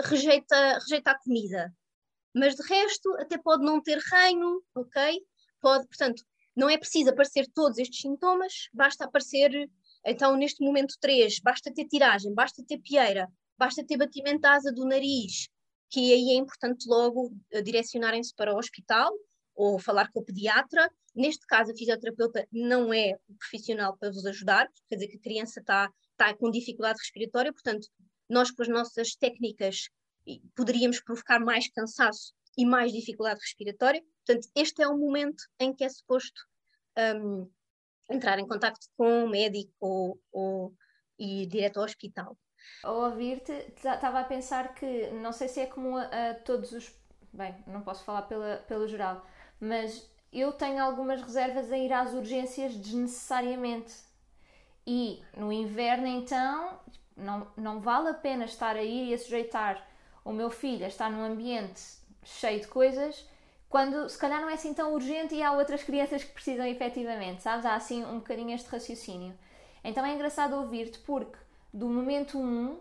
rejeita, 0.06 0.80
rejeita 0.80 1.12
a 1.12 1.20
comida. 1.20 1.74
Mas 2.34 2.56
de 2.56 2.64
resto, 2.64 3.14
até 3.20 3.38
pode 3.38 3.64
não 3.64 3.82
ter 3.82 4.00
reino, 4.00 4.64
ok? 4.76 5.22
Pode, 5.62 5.88
portanto, 5.88 6.24
não 6.56 6.70
é 6.70 6.78
preciso 6.78 7.10
aparecer 7.10 7.48
todos 7.54 7.78
estes 7.78 8.02
sintomas, 8.02 8.70
basta 8.74 9.06
aparecer, 9.06 9.70
então, 10.06 10.36
neste 10.36 10.64
momento 10.64 10.96
3, 11.00 11.40
basta 11.40 11.74
ter 11.74 11.86
tiragem, 11.86 12.34
basta 12.34 12.64
ter 12.68 12.80
pieira, 12.80 13.28
basta 13.58 13.86
ter 13.86 13.98
batimento 13.98 14.42
da 14.42 14.54
asa 14.54 14.72
do 14.72 14.86
nariz, 14.86 15.48
que 15.90 16.14
aí 16.14 16.32
é 16.32 16.36
importante 16.36 16.88
logo 16.88 17.32
eh, 17.52 17.62
direcionarem-se 17.62 18.34
para 18.36 18.54
o 18.54 18.58
hospital 18.58 19.12
ou 19.56 19.80
falar 19.80 20.12
com 20.12 20.20
o 20.20 20.26
pediatra. 20.26 20.90
Neste 21.16 21.46
caso, 21.46 21.72
a 21.72 21.76
fisioterapeuta 21.76 22.48
não 22.52 22.94
é 22.94 23.18
o 23.30 23.36
profissional 23.36 23.96
para 23.98 24.12
vos 24.12 24.26
ajudar, 24.26 24.68
quer 24.90 24.96
dizer 24.96 25.08
que 25.10 25.18
a 25.18 25.22
criança 25.22 25.60
está, 25.60 25.90
está 26.12 26.36
com 26.36 26.50
dificuldade 26.50 27.00
respiratória, 27.00 27.54
portanto, 27.54 27.88
nós 28.30 28.50
com 28.50 28.64
as 28.64 28.68
nossas 28.68 29.16
técnicas 29.16 29.90
poderíamos 30.56 31.02
provocar 31.02 31.40
mais 31.40 31.70
cansaço 31.70 32.34
e 32.58 32.66
mais 32.66 32.92
dificuldade 32.92 33.40
respiratória. 33.40 34.02
Portanto, 34.26 34.50
este 34.56 34.82
é 34.82 34.88
o 34.88 34.98
momento 34.98 35.44
em 35.60 35.74
que 35.74 35.84
é 35.84 35.90
suposto 35.90 36.42
um, 36.98 37.50
entrar 38.10 38.40
em 38.40 38.48
contato 38.48 38.80
com 38.96 39.26
o 39.26 39.30
médico 39.30 39.74
ou, 39.80 40.20
ou 40.32 40.74
ir 41.20 41.48
direto 41.48 41.78
ao 41.78 41.86
hospital. 41.86 42.38
Ao 42.84 42.96
ouvir-te, 42.96 43.52
estava 43.76 44.20
a 44.20 44.24
pensar 44.24 44.74
que 44.76 45.10
não 45.12 45.32
sei 45.32 45.48
se 45.48 45.62
é 45.62 45.66
comum 45.66 45.98
a, 45.98 46.04
a, 46.04 46.34
todos 46.34 46.72
os. 46.72 46.94
Bem, 47.32 47.56
não 47.66 47.82
posso 47.82 48.04
falar 48.04 48.24
pela, 48.24 48.58
pelo 48.68 48.88
geral, 48.88 49.26
mas 49.60 50.10
eu 50.32 50.52
tenho 50.52 50.84
algumas 50.84 51.22
reservas 51.22 51.72
a 51.72 51.78
ir 51.78 51.92
às 51.92 52.14
urgências 52.14 52.76
desnecessariamente. 52.76 53.94
E 54.86 55.24
no 55.36 55.52
inverno, 55.52 56.06
então, 56.06 56.80
não, 57.16 57.48
não 57.56 57.80
vale 57.80 58.10
a 58.10 58.14
pena 58.14 58.46
estar 58.46 58.76
a 58.76 58.84
ir 58.84 59.10
e 59.10 59.14
a 59.14 59.18
sujeitar 59.18 59.88
o 60.26 60.32
meu 60.32 60.50
filho 60.50 60.86
a 60.86 60.88
estar 60.88 61.10
num 61.10 61.24
ambiente 61.24 61.82
cheio 62.24 62.60
de 62.60 62.68
coisas 62.68 63.26
quando 63.74 64.08
se 64.08 64.20
calhar 64.20 64.40
não 64.40 64.50
é 64.50 64.54
assim 64.54 64.72
tão 64.72 64.94
urgente 64.94 65.34
e 65.34 65.42
há 65.42 65.52
outras 65.52 65.82
crianças 65.82 66.24
que 66.24 66.32
precisam 66.32 66.64
efetivamente, 66.68 67.42
sabes? 67.42 67.66
Há 67.66 67.74
assim 67.74 68.06
um 68.06 68.20
bocadinho 68.20 68.54
este 68.54 68.70
raciocínio. 68.70 69.34
Então 69.84 70.06
é 70.06 70.14
engraçado 70.14 70.56
ouvir-te 70.56 71.00
porque 71.00 71.40
do 71.74 71.90
momento 71.90 72.38
1, 72.38 72.78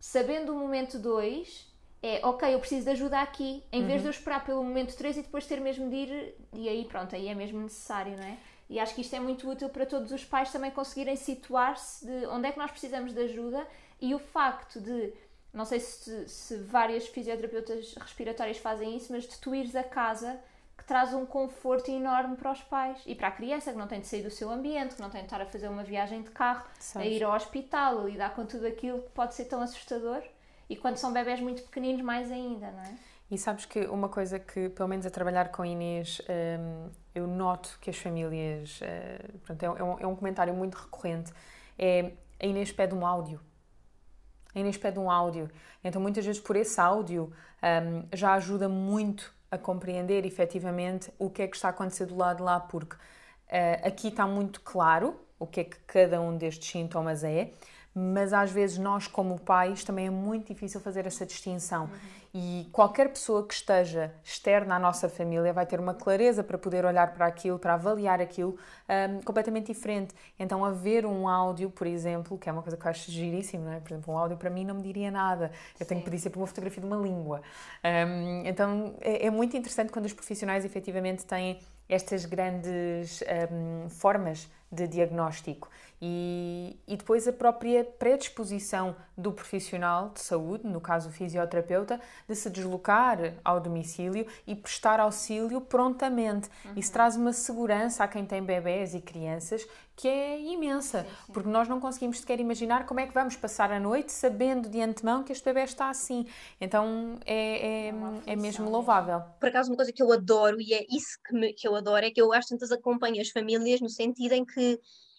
sabendo 0.00 0.52
o 0.52 0.58
momento 0.58 0.98
2, 0.98 1.66
é 2.02 2.20
ok, 2.24 2.54
eu 2.54 2.58
preciso 2.58 2.84
de 2.84 2.90
ajuda 2.90 3.20
aqui, 3.20 3.62
em 3.72 3.82
uhum. 3.82 3.86
vez 3.86 4.00
de 4.00 4.08
eu 4.08 4.10
esperar 4.10 4.44
pelo 4.44 4.62
momento 4.62 4.96
3 4.96 5.18
e 5.18 5.22
depois 5.22 5.46
ter 5.46 5.60
mesmo 5.60 5.90
de 5.90 5.96
ir, 5.96 6.34
e 6.52 6.68
aí 6.68 6.84
pronto, 6.84 7.14
aí 7.14 7.28
é 7.28 7.34
mesmo 7.34 7.60
necessário, 7.60 8.16
não 8.16 8.24
é? 8.24 8.38
E 8.68 8.80
acho 8.80 8.94
que 8.94 9.00
isto 9.00 9.14
é 9.14 9.20
muito 9.20 9.48
útil 9.48 9.68
para 9.68 9.86
todos 9.86 10.10
os 10.10 10.24
pais 10.24 10.50
também 10.50 10.70
conseguirem 10.70 11.14
situar-se 11.14 12.04
de 12.04 12.26
onde 12.26 12.48
é 12.48 12.52
que 12.52 12.58
nós 12.58 12.70
precisamos 12.70 13.12
de 13.12 13.20
ajuda 13.20 13.66
e 14.00 14.14
o 14.14 14.18
facto 14.18 14.80
de, 14.80 15.12
não 15.52 15.64
sei 15.64 15.78
se, 15.78 16.28
se 16.28 16.56
várias 16.58 17.06
fisioterapeutas 17.06 17.94
respiratórias 17.94 18.58
fazem 18.58 18.96
isso, 18.96 19.12
mas 19.12 19.24
de 19.24 19.38
tu 19.38 19.54
ires 19.54 19.76
a 19.76 19.84
casa 19.84 20.40
que 20.76 20.84
traz 20.84 21.14
um 21.14 21.24
conforto 21.24 21.90
enorme 21.90 22.36
para 22.36 22.52
os 22.52 22.62
pais 22.62 23.02
e 23.06 23.14
para 23.14 23.28
a 23.28 23.30
criança 23.30 23.72
que 23.72 23.78
não 23.78 23.86
tem 23.86 24.00
de 24.00 24.06
sair 24.06 24.22
do 24.22 24.30
seu 24.30 24.50
ambiente, 24.50 24.94
que 24.94 25.00
não 25.00 25.10
tem 25.10 25.22
de 25.22 25.26
estar 25.26 25.40
a 25.40 25.46
fazer 25.46 25.68
uma 25.68 25.82
viagem 25.82 26.22
de 26.22 26.30
carro, 26.30 26.64
Sabes. 26.78 27.08
a 27.08 27.10
ir 27.10 27.24
ao 27.24 27.34
hospital, 27.34 28.00
a 28.00 28.04
lidar 28.04 28.34
com 28.34 28.44
tudo 28.44 28.66
aquilo 28.66 29.02
que 29.02 29.10
pode 29.10 29.34
ser 29.34 29.46
tão 29.46 29.62
assustador. 29.62 30.22
E 30.68 30.76
quando 30.76 30.96
são 30.96 31.12
bebés 31.12 31.40
muito 31.40 31.62
pequeninos, 31.62 32.02
mais 32.02 32.30
ainda, 32.30 32.70
não 32.70 32.82
é? 32.82 32.94
E 33.30 33.36
sabes 33.36 33.64
que 33.64 33.80
uma 33.86 34.08
coisa 34.08 34.38
que, 34.38 34.68
pelo 34.68 34.88
menos 34.88 35.04
a 35.04 35.10
trabalhar 35.10 35.50
com 35.50 35.62
a 35.62 35.66
Inês, 35.66 36.20
hum, 36.28 36.90
eu 37.14 37.26
noto 37.26 37.76
que 37.80 37.90
as 37.90 37.96
famílias. 37.96 38.80
Uh, 38.80 39.38
pronto, 39.38 39.62
é, 39.62 39.70
um, 39.82 39.98
é 39.98 40.06
um 40.06 40.14
comentário 40.14 40.54
muito 40.54 40.76
recorrente. 40.76 41.32
É 41.78 42.12
a 42.40 42.46
Inês 42.46 42.70
pede 42.70 42.94
um 42.94 43.04
áudio. 43.04 43.40
A 44.54 44.58
Inês 44.58 44.76
pede 44.76 44.98
um 44.98 45.10
áudio. 45.10 45.50
Então, 45.82 46.00
muitas 46.00 46.24
vezes, 46.24 46.40
por 46.40 46.56
esse 46.56 46.80
áudio, 46.80 47.32
um, 47.62 48.06
já 48.12 48.34
ajuda 48.34 48.68
muito 48.68 49.34
a 49.50 49.58
compreender 49.58 50.24
efetivamente 50.26 51.12
o 51.18 51.30
que 51.30 51.42
é 51.42 51.46
que 51.46 51.56
está 51.56 51.68
a 51.68 51.70
acontecer 51.70 52.06
do 52.06 52.16
lado 52.16 52.38
de 52.38 52.42
lá, 52.42 52.60
porque 52.60 52.96
uh, 52.96 53.86
aqui 53.86 54.08
está 54.08 54.26
muito 54.26 54.60
claro 54.60 55.18
o 55.38 55.46
que 55.46 55.60
é 55.60 55.64
que 55.64 55.78
cada 55.86 56.20
um 56.20 56.36
destes 56.36 56.70
sintomas 56.70 57.22
é, 57.22 57.52
mas 57.98 58.34
às 58.34 58.50
vezes 58.50 58.76
nós, 58.76 59.06
como 59.06 59.40
pais, 59.40 59.82
também 59.82 60.08
é 60.08 60.10
muito 60.10 60.52
difícil 60.52 60.78
fazer 60.82 61.06
essa 61.06 61.24
distinção. 61.24 61.84
Uhum. 61.84 62.16
E 62.34 62.68
qualquer 62.70 63.08
pessoa 63.08 63.46
que 63.46 63.54
esteja 63.54 64.12
externa 64.22 64.76
à 64.76 64.78
nossa 64.78 65.08
família 65.08 65.50
vai 65.54 65.64
ter 65.64 65.80
uma 65.80 65.94
clareza 65.94 66.44
para 66.44 66.58
poder 66.58 66.84
olhar 66.84 67.14
para 67.14 67.24
aquilo, 67.24 67.58
para 67.58 67.72
avaliar 67.72 68.20
aquilo 68.20 68.58
um, 68.86 69.22
completamente 69.22 69.72
diferente. 69.72 70.14
Então, 70.38 70.62
haver 70.62 71.06
um 71.06 71.26
áudio, 71.26 71.70
por 71.70 71.86
exemplo, 71.86 72.36
que 72.36 72.50
é 72.50 72.52
uma 72.52 72.60
coisa 72.60 72.76
que 72.76 72.86
eu 72.86 72.90
acho 72.90 73.10
giríssimo, 73.10 73.64
não 73.64 73.72
é? 73.72 73.80
Por 73.80 73.92
exemplo, 73.92 74.12
um 74.12 74.18
áudio 74.18 74.36
para 74.36 74.50
mim 74.50 74.66
não 74.66 74.74
me 74.74 74.82
diria 74.82 75.10
nada. 75.10 75.50
Eu 75.80 75.86
Sim. 75.86 75.88
tenho 75.88 76.00
que 76.02 76.10
pedir 76.10 76.20
sempre 76.20 76.38
uma 76.38 76.46
fotografia 76.46 76.82
de 76.82 76.86
uma 76.86 76.98
língua. 76.98 77.40
Um, 77.82 78.42
então, 78.44 78.94
é, 79.00 79.24
é, 79.24 79.30
muito 79.30 79.56
interessante 79.56 79.90
quando 79.90 80.04
os 80.04 80.12
profissionais 80.12 80.66
efetivamente 80.66 81.24
têm 81.24 81.58
estas 81.88 82.26
grandes 82.26 83.24
um, 83.50 83.88
formas 83.88 84.50
de 84.70 84.86
diagnóstico 84.86 85.70
e, 86.00 86.76
e 86.86 86.96
depois 86.96 87.26
a 87.26 87.32
própria 87.32 87.84
predisposição 87.84 88.94
do 89.16 89.32
profissional 89.32 90.10
de 90.10 90.20
saúde, 90.20 90.66
no 90.66 90.80
caso 90.80 91.08
o 91.08 91.12
fisioterapeuta, 91.12 92.00
de 92.28 92.34
se 92.34 92.50
deslocar 92.50 93.34
ao 93.44 93.60
domicílio 93.60 94.26
e 94.46 94.54
prestar 94.54 95.00
auxílio 95.00 95.60
prontamente. 95.60 96.50
Uhum. 96.64 96.72
Isso 96.76 96.92
traz 96.92 97.16
uma 97.16 97.32
segurança 97.32 98.04
a 98.04 98.08
quem 98.08 98.26
tem 98.26 98.42
bebés 98.42 98.94
e 98.94 99.00
crianças 99.00 99.66
que 99.96 100.06
é 100.06 100.38
imensa, 100.38 101.02
sim, 101.02 101.08
sim. 101.08 101.32
porque 101.32 101.48
nós 101.48 101.66
não 101.66 101.80
conseguimos 101.80 102.20
sequer 102.20 102.38
imaginar 102.38 102.84
como 102.84 103.00
é 103.00 103.06
que 103.06 103.14
vamos 103.14 103.34
passar 103.34 103.72
a 103.72 103.80
noite 103.80 104.12
sabendo 104.12 104.68
de 104.68 104.78
antemão 104.82 105.24
que 105.24 105.32
este 105.32 105.42
bebê 105.42 105.64
está 105.64 105.88
assim. 105.88 106.26
Então 106.60 107.18
é, 107.24 107.34
é, 107.34 107.88
é, 107.88 108.32
é 108.32 108.36
mesmo 108.36 108.68
louvável. 108.68 109.22
Por 109.40 109.48
acaso, 109.48 109.70
uma 109.70 109.76
coisa 109.76 109.90
que 109.90 110.02
eu 110.02 110.12
adoro, 110.12 110.60
e 110.60 110.74
é 110.74 110.84
isso 110.90 111.18
que, 111.26 111.34
me, 111.34 111.54
que 111.54 111.66
eu 111.66 111.74
adoro, 111.74 112.04
é 112.04 112.10
que 112.10 112.20
eu 112.20 112.30
às 112.30 112.44
tantas 112.44 112.70
acompanho 112.70 113.22
as 113.22 113.30
famílias 113.30 113.80
no 113.80 113.88
sentido 113.88 114.32
em 114.32 114.44
que 114.44 114.78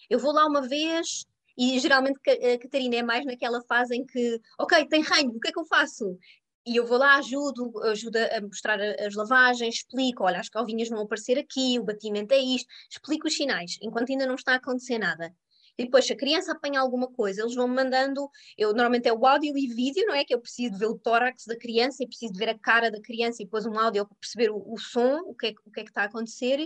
eu 0.09 0.19
vou 0.19 0.31
lá 0.31 0.45
uma 0.45 0.61
vez 0.61 1.25
e 1.57 1.79
geralmente 1.79 2.19
a 2.29 2.59
Catarina 2.59 2.97
é 2.97 3.03
mais 3.03 3.25
naquela 3.25 3.61
fase 3.63 3.95
em 3.95 4.05
que, 4.05 4.39
ok, 4.59 4.85
tem 4.87 5.01
reino, 5.01 5.31
o 5.35 5.39
que 5.39 5.49
é 5.49 5.51
que 5.51 5.59
eu 5.59 5.65
faço? 5.65 6.17
E 6.65 6.75
eu 6.75 6.85
vou 6.85 6.97
lá, 6.97 7.15
ajudo, 7.15 7.71
ajudo 7.85 8.17
a 8.17 8.41
mostrar 8.41 8.79
as 8.81 9.15
lavagens, 9.15 9.75
explico, 9.75 10.23
olha, 10.23 10.39
as 10.39 10.49
calvinhas 10.49 10.89
vão 10.89 11.01
aparecer 11.01 11.37
aqui, 11.37 11.79
o 11.79 11.83
batimento 11.83 12.33
é 12.33 12.37
isto, 12.37 12.67
explico 12.91 13.27
os 13.27 13.35
sinais, 13.35 13.77
enquanto 13.81 14.11
ainda 14.11 14.27
não 14.27 14.35
está 14.35 14.53
a 14.53 14.57
acontecer 14.57 14.97
nada. 14.99 15.33
E 15.77 15.85
depois, 15.85 16.05
se 16.05 16.13
a 16.13 16.17
criança 16.17 16.51
apanha 16.51 16.81
alguma 16.81 17.07
coisa, 17.07 17.41
eles 17.41 17.53
vão 17.55 17.67
mandando, 17.67 18.29
eu 18.57 18.69
normalmente 18.69 19.07
é 19.07 19.13
o 19.13 19.25
áudio 19.25 19.55
e 19.57 19.67
vídeo, 19.67 20.05
não 20.07 20.15
é? 20.15 20.25
Que 20.25 20.33
eu 20.33 20.41
preciso 20.41 20.77
ver 20.77 20.87
o 20.87 20.97
tórax 20.97 21.45
da 21.45 21.55
criança 21.55 22.03
e 22.03 22.07
preciso 22.07 22.33
ver 22.33 22.49
a 22.49 22.57
cara 22.57 22.89
da 22.89 22.99
criança 22.99 23.41
e 23.41 23.45
depois 23.45 23.65
um 23.65 23.79
áudio 23.79 24.05
para 24.05 24.17
perceber 24.17 24.49
o, 24.49 24.73
o 24.73 24.77
som, 24.77 25.19
o 25.25 25.35
que, 25.35 25.47
é, 25.47 25.53
o 25.65 25.71
que 25.71 25.79
é 25.81 25.83
que 25.83 25.91
está 25.91 26.01
a 26.01 26.05
acontecer 26.05 26.59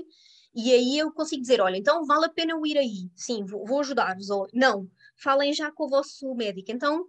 e 0.53 0.71
aí 0.73 0.97
eu 0.97 1.11
consigo 1.11 1.41
dizer: 1.41 1.61
olha, 1.61 1.77
então 1.77 2.05
vale 2.05 2.25
a 2.25 2.29
pena 2.29 2.51
eu 2.51 2.65
ir 2.65 2.77
aí, 2.77 3.09
sim, 3.15 3.45
vou, 3.45 3.65
vou 3.65 3.79
ajudar-vos, 3.79 4.29
ou 4.29 4.47
não, 4.53 4.89
falem 5.15 5.53
já 5.53 5.71
com 5.71 5.85
o 5.85 5.89
vosso 5.89 6.33
médico. 6.35 6.71
Então 6.71 7.07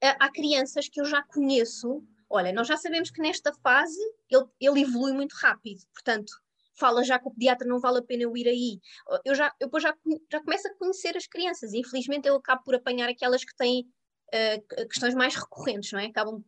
há 0.00 0.30
crianças 0.30 0.88
que 0.88 1.00
eu 1.00 1.04
já 1.04 1.22
conheço, 1.22 2.04
olha, 2.30 2.52
nós 2.52 2.68
já 2.68 2.76
sabemos 2.76 3.10
que 3.10 3.20
nesta 3.20 3.52
fase 3.62 3.98
ele, 4.30 4.46
ele 4.60 4.82
evolui 4.82 5.12
muito 5.12 5.34
rápido, 5.34 5.82
portanto, 5.92 6.32
fala 6.78 7.02
já 7.02 7.18
com 7.18 7.30
o 7.30 7.34
pediatra, 7.34 7.66
não 7.66 7.80
vale 7.80 7.98
a 7.98 8.02
pena 8.02 8.22
eu 8.22 8.36
ir 8.36 8.46
aí. 8.46 8.80
Eu 9.24 9.34
já, 9.34 9.52
eu 9.58 9.68
já, 9.80 9.94
já 10.30 10.40
começo 10.40 10.68
a 10.68 10.74
conhecer 10.74 11.16
as 11.16 11.26
crianças, 11.26 11.74
infelizmente 11.74 12.28
eu 12.28 12.36
acabo 12.36 12.62
por 12.62 12.74
apanhar 12.74 13.08
aquelas 13.08 13.44
que 13.44 13.54
têm 13.56 13.82
uh, 14.28 14.88
questões 14.88 15.14
mais 15.14 15.34
recorrentes, 15.34 15.90
não 15.92 15.98
é? 15.98 16.06
Acabam 16.06 16.44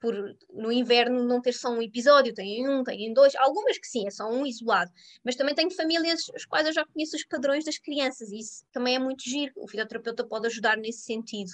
por 0.00 0.14
no 0.52 0.70
inverno 0.72 1.24
não 1.24 1.40
ter 1.40 1.52
só 1.52 1.70
um 1.70 1.82
episódio, 1.82 2.34
têm 2.34 2.68
um, 2.68 2.82
têm 2.82 3.12
dois, 3.12 3.34
algumas 3.36 3.78
que 3.78 3.86
sim, 3.86 4.06
é 4.06 4.10
só 4.10 4.30
um 4.30 4.46
isolado, 4.46 4.90
mas 5.24 5.36
também 5.36 5.54
tenho 5.54 5.70
famílias 5.70 6.22
as 6.34 6.44
quais 6.44 6.66
eu 6.66 6.72
já 6.72 6.84
conheço 6.84 7.16
os 7.16 7.24
padrões 7.24 7.64
das 7.64 7.78
crianças 7.78 8.30
e 8.30 8.38
isso 8.38 8.64
também 8.72 8.94
é 8.94 8.98
muito 8.98 9.22
giro, 9.22 9.52
o 9.56 9.68
fisioterapeuta 9.68 10.24
pode 10.24 10.46
ajudar 10.46 10.76
nesse 10.76 11.02
sentido. 11.02 11.50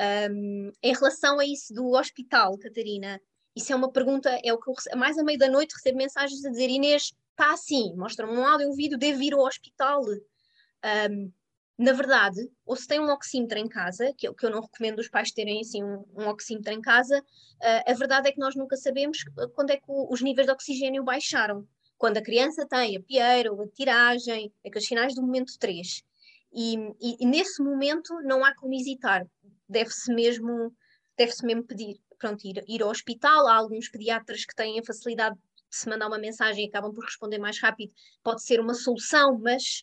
Um, 0.00 0.72
em 0.82 0.94
relação 0.94 1.38
a 1.38 1.44
isso 1.44 1.74
do 1.74 1.90
hospital, 1.90 2.56
Catarina, 2.58 3.20
isso 3.54 3.72
é 3.72 3.76
uma 3.76 3.90
pergunta, 3.90 4.30
é 4.42 4.52
o 4.52 4.58
que 4.58 4.70
eu 4.70 4.74
mais 4.96 5.18
à 5.18 5.24
meia 5.24 5.38
da 5.38 5.48
noite 5.48 5.74
recebo 5.74 5.98
mensagens 5.98 6.44
a 6.44 6.50
dizer 6.50 6.70
Inês, 6.70 7.12
está 7.30 7.52
assim, 7.52 7.94
mostra-me 7.96 8.32
um 8.32 8.46
áudio, 8.46 8.68
um 8.68 8.74
vídeo, 8.74 8.98
devo 8.98 9.22
ir 9.22 9.34
ao 9.34 9.40
hospital. 9.40 10.02
Um, 10.02 11.32
na 11.80 11.94
verdade, 11.94 12.46
ou 12.66 12.76
se 12.76 12.86
tem 12.86 13.00
um 13.00 13.08
oxímetro 13.10 13.58
em 13.58 13.66
casa, 13.66 14.12
que 14.12 14.28
eu, 14.28 14.34
que 14.34 14.44
eu 14.44 14.50
não 14.50 14.60
recomendo 14.60 14.98
os 14.98 15.08
pais 15.08 15.30
terem 15.30 15.62
assim 15.62 15.82
um, 15.82 16.04
um 16.14 16.28
oxímetro 16.28 16.74
em 16.74 16.80
casa, 16.82 17.20
uh, 17.20 17.90
a 17.90 17.94
verdade 17.94 18.28
é 18.28 18.32
que 18.32 18.38
nós 18.38 18.54
nunca 18.54 18.76
sabemos 18.76 19.24
quando 19.54 19.70
é 19.70 19.78
que 19.78 19.86
o, 19.88 20.12
os 20.12 20.20
níveis 20.20 20.46
de 20.46 20.52
oxigênio 20.52 21.02
baixaram. 21.02 21.66
Quando 21.96 22.18
a 22.18 22.22
criança 22.22 22.66
tem 22.68 22.98
a 22.98 23.00
pieira 23.00 23.50
ou 23.50 23.62
a 23.62 23.68
tiragem, 23.68 24.52
aqueles 24.64 24.86
sinais 24.86 25.14
do 25.14 25.22
momento 25.22 25.58
3. 25.58 26.02
E, 26.52 26.74
e, 27.00 27.16
e 27.18 27.26
nesse 27.26 27.62
momento 27.62 28.12
não 28.24 28.44
há 28.44 28.54
como 28.54 28.74
hesitar, 28.74 29.26
deve-se 29.66 30.12
mesmo, 30.12 30.74
deve-se 31.16 31.46
mesmo 31.46 31.64
pedir, 31.64 31.98
pronto, 32.18 32.46
ir, 32.46 32.62
ir 32.68 32.82
ao 32.82 32.90
hospital. 32.90 33.46
Há 33.48 33.54
alguns 33.54 33.88
pediatras 33.88 34.44
que 34.44 34.54
têm 34.54 34.78
a 34.78 34.84
facilidade 34.84 35.34
de 35.36 35.76
se 35.76 35.88
mandar 35.88 36.08
uma 36.08 36.18
mensagem 36.18 36.66
e 36.66 36.68
acabam 36.68 36.92
por 36.92 37.06
responder 37.06 37.38
mais 37.38 37.58
rápido, 37.58 37.94
pode 38.22 38.42
ser 38.42 38.60
uma 38.60 38.74
solução, 38.74 39.38
mas 39.38 39.82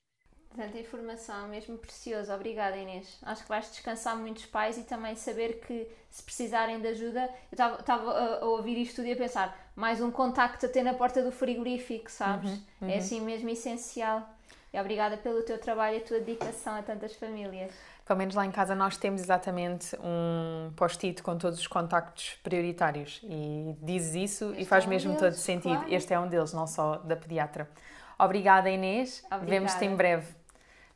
Tanta 0.58 0.80
informação, 0.80 1.48
mesmo 1.48 1.78
preciosa. 1.78 2.34
Obrigada, 2.34 2.76
Inês. 2.76 3.20
Acho 3.22 3.44
que 3.44 3.50
vais 3.50 3.70
descansar 3.70 4.18
muitos 4.18 4.48
pais 4.48 4.76
e 4.76 4.82
também 4.82 5.16
saber 5.16 5.60
que 5.60 5.88
se 6.10 6.24
precisarem 6.24 6.82
de 6.82 6.88
ajuda. 6.88 7.30
Eu 7.52 7.76
estava 7.80 8.12
a, 8.12 8.40
a, 8.40 8.46
ouvir 8.46 8.76
isto 8.82 8.96
tudo 8.96 9.08
e 9.08 9.12
a 9.12 9.16
pensar, 9.16 9.56
mais 9.76 10.02
um 10.02 10.10
contacto 10.10 10.66
a 10.66 10.70
ter 10.70 10.82
na 10.82 10.96
porta 10.96 11.22
do 11.22 11.32
frigorífico, 11.32 12.10
sabes? 12.10 12.50
Uhum, 12.50 12.62
uhum. 12.82 12.90
É 12.90 12.98
assim 12.98 13.22
mesmo 13.22 13.48
essencial. 13.50 14.28
E 14.74 14.80
obrigada 14.80 15.16
pelo 15.16 15.44
teu 15.44 15.60
trabalho 15.60 15.98
e 15.98 16.00
a 16.00 16.04
tua 16.04 16.20
dedicação 16.20 16.76
a 16.76 16.82
tantas 16.82 17.14
famílias. 17.14 17.72
Pelo 18.04 18.18
menos 18.18 18.34
lá 18.34 18.44
em 18.44 18.52
casa 18.52 18.74
nós 18.74 18.98
temos 18.98 19.22
exatamente 19.22 19.96
um 20.02 20.72
post-it 20.76 21.22
com 21.22 21.38
todos 21.38 21.60
os 21.60 21.68
contactos 21.68 22.40
prioritários 22.42 23.22
e 23.24 23.76
dizes 23.82 24.16
isso 24.16 24.52
este 24.52 24.62
e 24.62 24.66
faz 24.66 24.86
é 24.86 24.88
um 24.88 24.90
mesmo 24.90 25.10
deles, 25.12 25.22
todo 25.22 25.34
sentido. 25.34 25.76
Claro. 25.76 25.94
Este 25.94 26.14
é 26.14 26.20
um 26.20 26.28
deles, 26.28 26.52
não 26.52 26.66
só 26.66 26.96
da 26.96 27.16
pediatra. 27.16 27.70
Obrigada, 28.18 28.70
Inês. 28.70 29.24
Vemos-te 29.44 29.86
em 29.86 29.96
breve. 29.96 30.26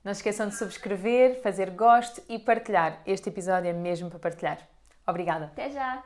Não 0.04 0.12
esqueçam 0.12 0.48
de 0.48 0.56
subscrever, 0.56 1.42
fazer 1.42 1.70
gosto 1.72 2.22
e 2.28 2.40
partilhar. 2.40 3.02
Este 3.06 3.30
episódio 3.30 3.70
é 3.70 3.74
mesmo 3.74 4.10
para 4.10 4.20
partilhar. 4.20 4.58
Obrigada. 5.06 5.46
Até 5.46 5.70
já! 5.70 6.04